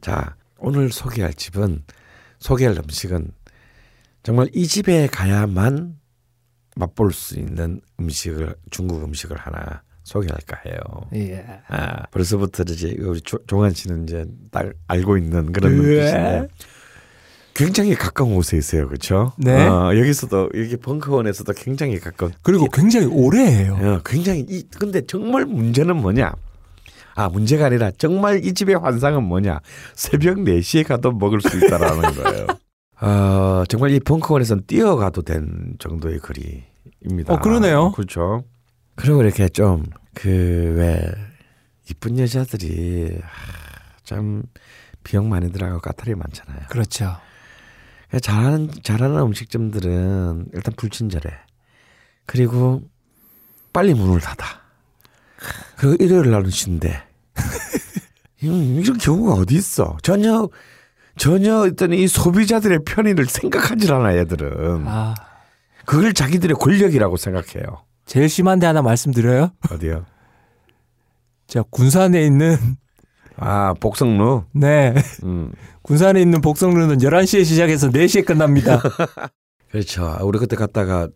[0.00, 1.82] 자 오늘 소개할 집은
[2.38, 3.30] 소개할 음식은
[4.22, 5.98] 정말 이 집에 가야만
[6.76, 10.76] 맛볼 수 있는 음식을 중국 음식을 하나 소개할까 해요.
[11.14, 11.44] 예.
[11.68, 15.76] 아, 벌써부터 이제 우리 조, 종환 씨는 이제 딱 알고 있는 그런 예.
[15.76, 16.48] 눈빛인데
[17.54, 19.32] 굉장히 가까운 곳에 있어요, 그렇죠?
[19.36, 19.66] 네.
[19.66, 22.32] 어, 여기서도 여기 벙커원에서도 굉장히 가까운.
[22.42, 23.74] 그리고 굉장히 오래해요.
[23.74, 26.32] 어, 굉장히 이 근데 정말 문제는 뭐냐?
[27.14, 29.60] 아 문제가 아니라 정말 이 집의 환상은 뭐냐?
[29.94, 32.46] 새벽 4시에 가도 먹을 수 있다라는 거예요.
[33.02, 37.34] 어, 정말 이 벙커원에서는 뛰어가도 된 정도의 거리입니다.
[37.34, 37.92] 어, 그러네요.
[37.92, 38.44] 그렇죠.
[38.96, 39.84] 그리고 이렇게 좀
[40.14, 41.00] 그 왜
[41.90, 44.42] 이쁜 여자들이 하, 참
[45.02, 46.66] 비용 많이 들어가고 까탈이 많잖아요.
[46.68, 47.16] 그렇죠.
[48.20, 51.34] 잘하는 잘하는 음식점들은 일단 불친절해.
[52.26, 52.82] 그리고
[53.72, 54.60] 빨리 문을 닫아.
[55.76, 57.02] 그 일요일 날은 쉰대.
[58.44, 59.96] 음, 이런 경우가 어디 있어?
[60.02, 60.48] 전혀
[61.16, 64.86] 전혀 어떤 이 소비자들의 편의를 생각하질 않아 얘들은.
[64.86, 65.14] 아,
[65.84, 67.84] 그걸 자기들의 권력이라고 생각해요.
[68.06, 69.52] 제일 심한데 하나 말씀드려요.
[69.70, 70.04] 어디요?
[71.46, 72.56] 자, 군산에 있는
[73.36, 74.44] 아 복성루.
[74.52, 74.94] 네.
[75.24, 75.52] 음.
[75.82, 78.80] 군산에 있는 복성루는 11시에 시작해서 4시에 끝납니다.
[79.70, 80.16] 그렇죠.
[80.22, 81.08] 우리 그때 갔다가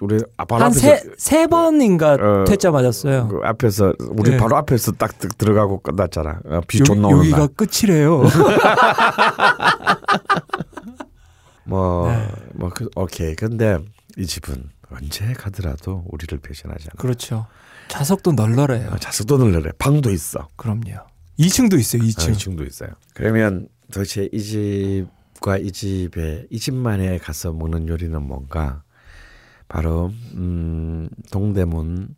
[0.00, 3.28] 우리 아, 바로 한 앞에서 세, 세 번인가 어, 퇴짜 맞았어요.
[3.28, 4.36] 그 앞에서 우리 네.
[4.36, 6.40] 바로 앞에서 딱 들- 들어가고 끝났잖아.
[6.46, 7.48] 어, 비 여기, 존나 오는 여기가 날.
[7.48, 8.22] 끝이래요.
[11.64, 12.28] 뭐, 네.
[12.54, 13.34] 뭐, 그, 오케이.
[13.34, 13.78] 근데
[14.16, 17.00] 이 집은 언제 가더라도 우리를 배신하지 않아.
[17.02, 17.46] 그렇죠.
[17.88, 18.90] 좌석도 널널해요.
[18.90, 20.48] 어, 자석도 늘래 방도 있어.
[20.56, 20.92] 그럼요.
[21.38, 22.02] 2층도 있어요.
[22.02, 22.32] 2층.
[22.32, 22.90] 2층도 있어요.
[23.14, 28.82] 그러면 도대체 이 집과 이 집에 이 집만에 가서 먹는 요리는 뭔가?
[29.68, 32.14] 바로 음, 동대문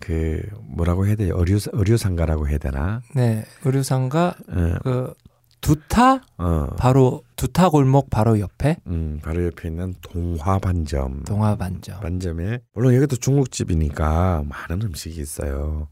[0.00, 1.34] 그 뭐라고 해야 돼요?
[1.36, 3.02] 의류 의류상가라고 해야 되나?
[3.14, 3.44] 네.
[3.64, 5.14] 의류상가 어, 그
[5.60, 11.24] 두타 어, 바로 두타 골목 바로 옆에 음, 바로 옆에 있는 동화반점.
[11.24, 12.00] 동화반점.
[12.00, 15.88] 반점에 물론 여기도 중국집이니까 많은 음식이 있어요.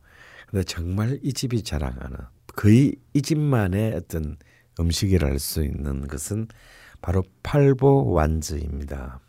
[0.48, 2.16] 근데 정말 이 집이 자랑하는
[2.54, 4.36] 거의 이 집만의 어떤
[4.78, 6.48] 음식이라 할 수 있는 것은
[7.02, 9.20] 바로 팔보 완즈입니다.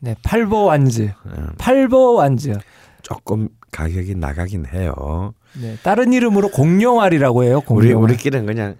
[0.00, 1.12] 네, 팔보 완즈.
[1.26, 2.56] 음, 팔보 완즈.
[3.02, 5.34] 조금 가격이 나가긴 해요.
[5.60, 7.56] 네, 다른 이름으로 공룡알이라고 해요.
[7.68, 8.02] 우리 공룡알.
[8.10, 8.76] 우리끼리는 그냥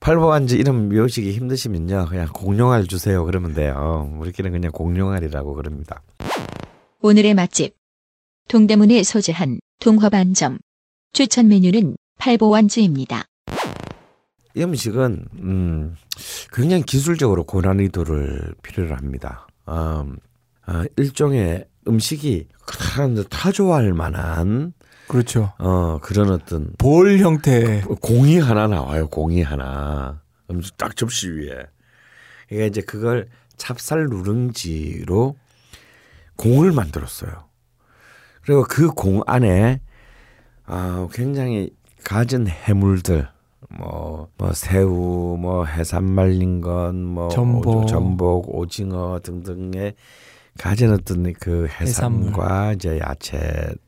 [0.00, 4.12] 팔보 완즈 이름 외우시기 힘드시면요, 그냥 공룡알 주세요 그러면 돼요.
[4.18, 6.02] 우리끼리는 그냥 공룡알이라고 그럽니다.
[7.00, 7.74] 오늘의 맛집.
[8.48, 10.58] 동대문에 소재한 동화반점.
[11.12, 13.24] 추천 메뉴는 팔보완주입니다.
[14.54, 15.96] 이 음식은 음,
[16.52, 19.46] 굉장히 기술적으로 고난이도를 필요로 합니다.
[19.68, 20.16] 음,
[20.66, 24.72] 아, 일종의 음식이 사람들 다 좋아할 만한
[25.08, 25.52] 그렇죠.
[25.58, 27.80] 어, 그런 어떤 볼 형태.
[28.00, 29.08] 공이 하나 나와요.
[29.08, 31.66] 공이 하나 음식 딱 접시 위에.
[32.48, 35.36] 그러니까 이제 그걸 찹쌀 누룽지로
[36.36, 37.48] 공을 만들었어요.
[38.42, 39.80] 그리고 그 공 안에
[40.64, 41.70] 아, 굉장히
[42.04, 43.28] 갖은 해물들
[43.78, 47.76] 뭐, 뭐 새우, 뭐 해삼 말린 건, 뭐 전복.
[47.76, 49.94] 오, 전복, 오징어 등등의
[50.58, 53.78] 가진 어떤 그 해삼과 이제 야채들이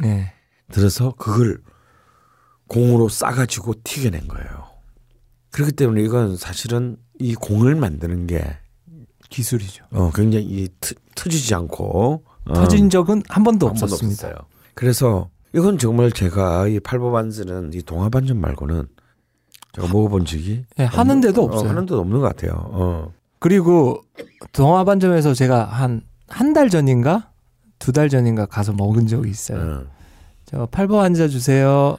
[0.00, 0.32] 네.
[0.72, 1.58] 들어서 그걸
[2.68, 4.66] 공으로 싸가지고 튀겨낸 거예요.
[5.52, 8.44] 그렇기 때문에 이건 사실은 이 공을 만드는 게
[9.30, 9.84] 기술이죠.
[9.92, 14.28] 어, 굉장히 이 트, 터지지 않고 어, 터진 적은 한 번도 한 번도 없었습니다.
[14.28, 14.48] 없었어요.
[14.74, 18.86] 그래서 이건 정말 제가 이 팔보반즈는 이 동화반점 말고는
[19.74, 21.68] 제가 먹어본 적이 네, 하는 데도 어, 없어요.
[21.70, 22.52] 하는 데도 없는 것 같아요.
[22.56, 23.12] 어.
[23.38, 24.02] 그리고
[24.52, 27.30] 동화반점에서 제가 한 한 달 전인가
[27.78, 29.60] 두 달 전인가 가서 먹은 적이 있어요.
[29.60, 29.84] 어.
[30.44, 31.96] 저 팔보 앉아 주세요.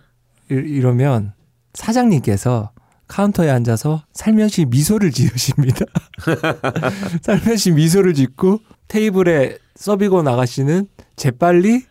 [0.52, 1.34] 이- 이러면
[1.74, 2.72] 사장님께서
[3.08, 5.86] 카운터에 앉아서 살며시 미소를 지으십니다.
[7.22, 11.86] 살며시 미소를 짓고 테이블에 서비고 나가시는 재빨리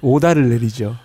[0.00, 0.96] 오다를 내리죠.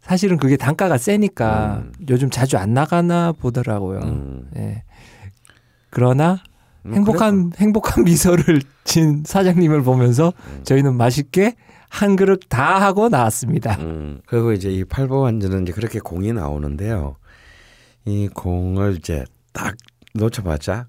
[0.00, 1.92] 사실은 그게 단가가 세니까 음.
[2.08, 4.00] 요즘 자주 안 나가나 보더라고요.
[4.00, 4.50] 음.
[4.56, 4.84] 예.
[5.90, 6.38] 그러나
[6.82, 10.60] 뭐 행복한 행복한 미소를 진 사장님을 보면서 음.
[10.62, 11.56] 저희는 맛있게
[11.88, 13.76] 한 그릇 다 하고 나왔습니다.
[13.80, 17.16] 음, 그리고 이제 이 팔보완즈는 이제 그렇게 공이 나오는데요.
[18.04, 19.76] 이 공을 이제 딱
[20.14, 20.86] 놓쳐봤자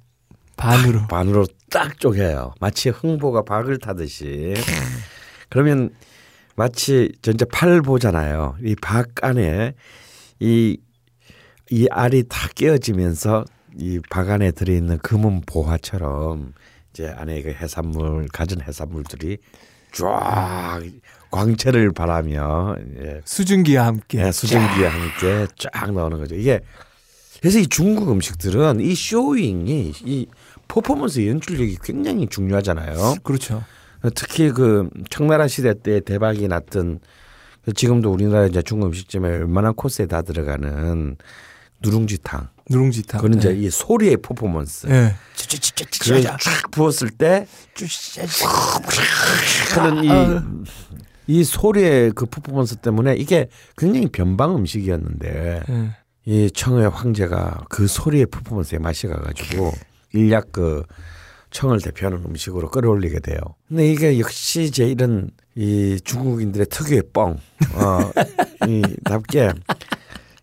[0.58, 1.08] 반으로.
[1.08, 2.54] 반으로 딱 쪼개요.
[2.60, 4.54] 마치 흥보가 박을 타듯이.
[5.50, 5.92] 그러면
[6.58, 8.56] 마치 전체 팔 보잖아요.
[8.64, 9.74] 이 박 안에
[10.40, 10.78] 이,
[11.70, 13.46] 이 알이 다 깨어지면서
[13.80, 16.54] 이 박 안에 들어있는 금은 보화처럼
[16.92, 19.38] 이제 안에 그 해산물, 가진 해산물들이
[19.92, 20.82] 쫙
[21.30, 24.26] 광채를 바라며 예, 수증기와 함께.
[24.26, 26.36] 예, 수증기와 함께 쫙 나오는 거죠.
[26.36, 26.60] 이게
[27.40, 30.28] 그래서 이 중국 음식들은 이 쇼잉이 이
[30.68, 33.18] 퍼포먼스 연출력이 굉장히 중요하잖아요.
[33.24, 33.64] 그렇죠.
[34.16, 37.00] 특히 그 청나라 시대 때 대박이 났던
[37.64, 41.18] 그 지금도 우리나라 이제 중국 음식점에 웬만한 코스에 다 들어가는
[41.82, 42.50] 누룽지탕.
[42.70, 43.22] 누룽지탕.
[43.22, 43.60] 그는 이제 네.
[43.60, 44.88] 이 소리의 퍼포먼스.
[44.88, 45.16] 예.
[46.00, 47.48] 그걸 쫙 부었을 때
[49.76, 55.98] 하는 이, 이 소리의 그 퍼포먼스 때문에 이게 굉장히 변방 음식이었는데 예.
[56.26, 59.72] 이 청의 황제가 그 소리의 퍼포먼스에 맛이 가가지고
[60.14, 60.84] 일약 그
[61.58, 63.40] 청을 대표하는 음식으로 끌어올리게 돼요.
[63.68, 67.32] 근데 이게 역시 제 이런 이 중국인들의 특유의 뻥,
[67.74, 69.54] 어, 이 답게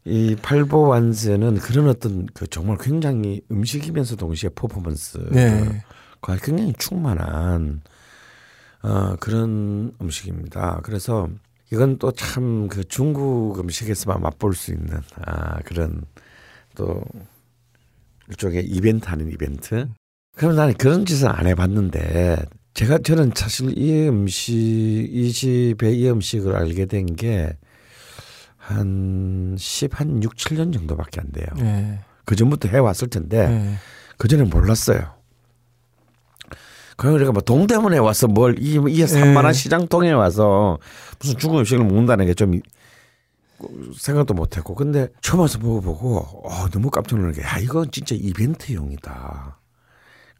[0.04, 5.84] 이 팔보 완즈는 그런 어떤 그 정말 굉장히 음식이면서 동시에 퍼포먼스 네.
[6.20, 7.80] 과 굉장히 충만한
[8.82, 10.80] 어, 그런 음식입니다.
[10.82, 11.28] 그래서
[11.72, 16.02] 이건 또 참 그 중국 음식에서만 맛볼 수 있는 아, 그런
[16.74, 17.02] 또
[18.28, 19.86] 일종의 이벤트 하는 이벤트.
[20.34, 22.36] 그럼 나는 그런 짓은 안 해봤는데
[22.74, 27.56] 제가 저는 사실 이 음식 이 집의 이 음식을 알게 된 게
[28.58, 31.46] 한 10, 한 6, 7년 정도밖에 안 돼요.
[31.58, 31.98] 예.
[32.24, 33.74] 그 전부터 해왔을 텐데 예.
[34.16, 35.12] 그 전에 몰랐어요.
[36.96, 39.52] 그럼 우리가 뭐 동대문에 와서 뭘 이 이 산만한 예.
[39.52, 40.78] 시장통에 와서
[41.18, 42.60] 무슨 중국 음식을 먹는다는 게 좀
[43.98, 46.18] 생각도 못했고 근데 처음 와서 먹어보고
[46.48, 49.58] 어, 너무 깜짝 놀란 게 야 이건 진짜 이벤트용이다.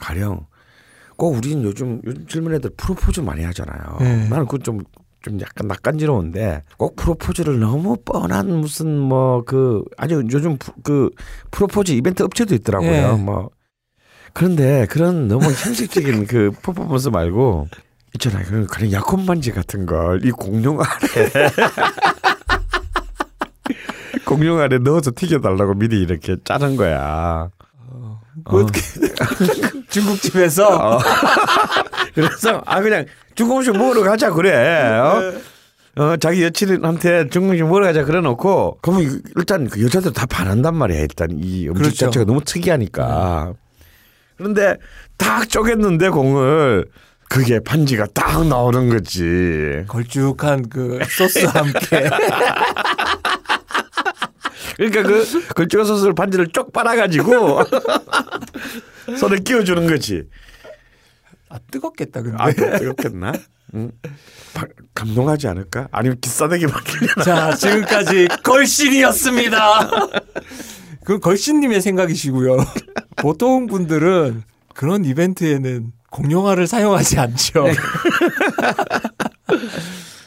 [0.05, 0.47] 가령
[1.17, 3.99] 꼭 우리는 요즘 요즘 젊은 애들 프로포즈 많이 하잖아요.
[4.01, 4.05] 예.
[4.29, 10.73] 나는 그건 좀좀 약간 낯간지러운데 꼭 프로포즈를 너무 뻔한 무슨 뭐 그 아주 요즘 프-
[10.83, 11.11] 그
[11.51, 12.91] 프로포즈 이벤트 업체도 있더라고요.
[12.91, 13.13] 예.
[13.23, 13.51] 뭐
[14.33, 17.69] 그런데 그런 너무 형식적인 그 퍼포먼스 말고
[18.15, 18.45] 있잖아요.
[18.47, 20.89] 그런 그런 약혼 반지 같은 걸 이 공룡알 안에
[24.27, 27.51] 공룡 안에 넣어서 튀겨달라고 미리 이렇게 짜는 거야.
[28.45, 28.67] 뭐
[29.91, 30.99] 중국집에서 어.
[32.15, 34.53] 그래서 아 그냥 중국 음식 먹으러 가자 그래.
[34.99, 35.33] 어?
[35.97, 40.27] 어 자기 여친한테 중국 음식 먹으러 가자 그래 놓고 그러면 이- 일단 그 여자들 다
[40.27, 41.01] 반한단 말이야.
[41.01, 41.97] 일단 이 음식 그렇죠.
[42.07, 43.53] 자체가 너무 특이하니까.
[44.37, 44.77] 그런데
[45.17, 46.87] 딱 쪼갰는데 공을
[47.29, 49.85] 그게 반지가 딱 나오는 거지.
[49.89, 52.09] 걸쭉한 그 소스와 함께
[54.77, 57.61] 그러니까 그 걸쭉한 소스를 반지를 쪽 빨아가지고
[59.19, 60.25] 손에 끼워주는 거지.
[61.49, 62.37] 아 뜨겁겠다 근데.
[62.39, 63.33] 아 뜨겁겠나?
[63.75, 63.91] 응?
[64.55, 65.89] 바- 감동하지 않을까?
[65.93, 67.23] 아니면 기싸대기 받기려나?
[67.25, 69.91] 자 지금까지 걸신이었습니다.
[71.05, 72.57] 그 걸신님의 생각이시고요.
[73.17, 74.43] 보통 분들은
[74.75, 77.67] 그런 이벤트에는 공룡화를 사용하지 않죠.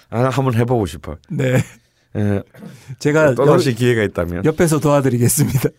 [0.10, 1.18] 아, 한번 해보고 싶어.
[1.30, 1.62] 네,
[2.18, 2.42] 예,
[3.00, 4.46] 제가 또 다시 기회가 있다면.
[4.46, 5.70] 옆에서 도와드리겠습니다.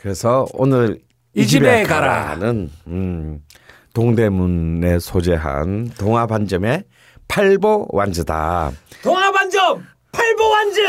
[0.00, 0.98] 그래서 오늘
[1.34, 2.24] 이 집에 가라.
[2.36, 3.40] 가라는 음,
[3.94, 6.84] 동대문에 소재한 동아반점의
[7.28, 8.70] 팔보 완즈다.
[9.02, 10.80] 동아반점 팔보 완즈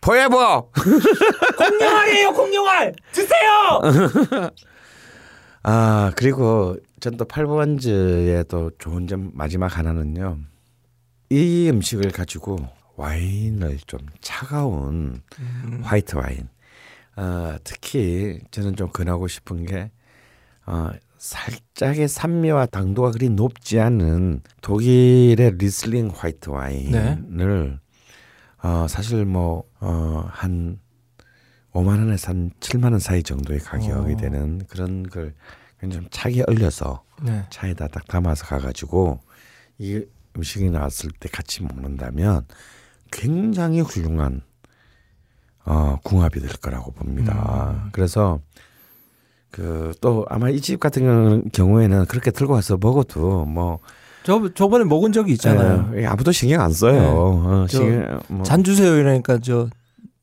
[0.00, 0.70] 포에버.
[1.58, 3.80] 공룡알이에요 공룡알 드세요.
[5.62, 10.38] 아 그리고 전 또 팔보 완즈의 또 좋은 점 마지막 하나는요.
[11.30, 12.58] 이 음식을 가지고
[12.98, 15.22] 와인을 좀 차가운
[15.82, 16.48] 화이트 와인.
[17.16, 19.90] 어, 특히 저는 좀 권하고 싶은 게
[20.66, 27.80] 어, 살짝의 산미와 당도가 그리 높지 않은 독일의 리슬링 화이트 와인을
[28.62, 30.78] 어, 사실 뭐한
[31.72, 34.16] 5만 원에서 한 7만 원 사이 정도의 가격이 어.
[34.16, 35.34] 되는 그런 걸
[35.80, 37.44] 굉장히 좀 차게 얼려서 네.
[37.50, 39.20] 차에다 딱 담아서 가가지고
[39.78, 40.04] 이
[40.36, 42.46] 음식이 나왔을 때 같이 먹는다면
[43.10, 44.42] 굉장히 훌륭한
[45.64, 47.88] 어, 궁합이 될 거라고 봅니다.
[47.92, 48.40] 그래서
[49.50, 53.80] 그 또 아마 이 집 같은 경우- 경우에는 그렇게 들고 와서 먹어도 뭐
[54.24, 55.90] 저 저번에 먹은 적이 있잖아요.
[55.96, 56.92] 예, 아무도 신경 안 써요.
[56.92, 56.98] 네.
[57.08, 58.42] 어, 저 신경, 뭐.
[58.42, 59.68] 잔 주세요 이러니까 저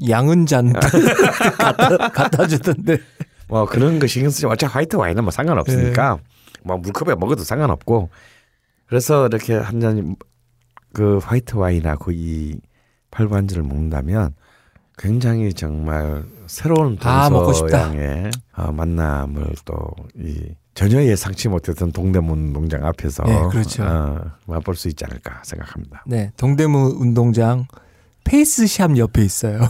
[0.07, 0.71] 양은 잔
[1.57, 2.99] 갖다, 갖다 주던데.
[3.47, 4.51] 뭐 그런 거 신경 쓰지 마.
[4.53, 6.19] 어차피 화이트 와인은 뭐 상관없으니까
[6.63, 8.09] 뭐 물컵에 먹어도 상관없고
[8.87, 10.15] 그래서 이렇게 한 잔
[10.93, 12.59] 그 화이트 와인하고 이
[13.15, 14.35] 팔반지를 먹는다면
[14.97, 17.29] 굉장히 정말 새로운 아.
[17.29, 23.83] 동서양의 어, 만남을 또이 전혀 예상치 못했던 동대문 농장 앞에서 네, 그렇죠.
[23.83, 26.03] 어, 맛볼 수 있지 않을까 생각합니다.
[26.05, 27.67] 네, 동대문 운동장
[28.25, 29.59] 페이스샵 옆에 있어요.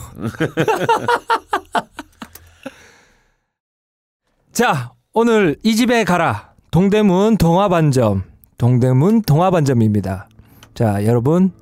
[4.52, 6.54] 자, 오늘 이 집에 가라.
[6.70, 8.24] 동대문 동화반점.
[8.58, 10.28] 동대문 동화반점입니다.
[10.74, 11.52] 자, 여러분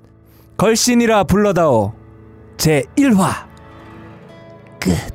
[0.57, 1.93] 걸신이라 불러다오
[2.57, 3.47] 제 1화
[4.79, 5.14] 끝.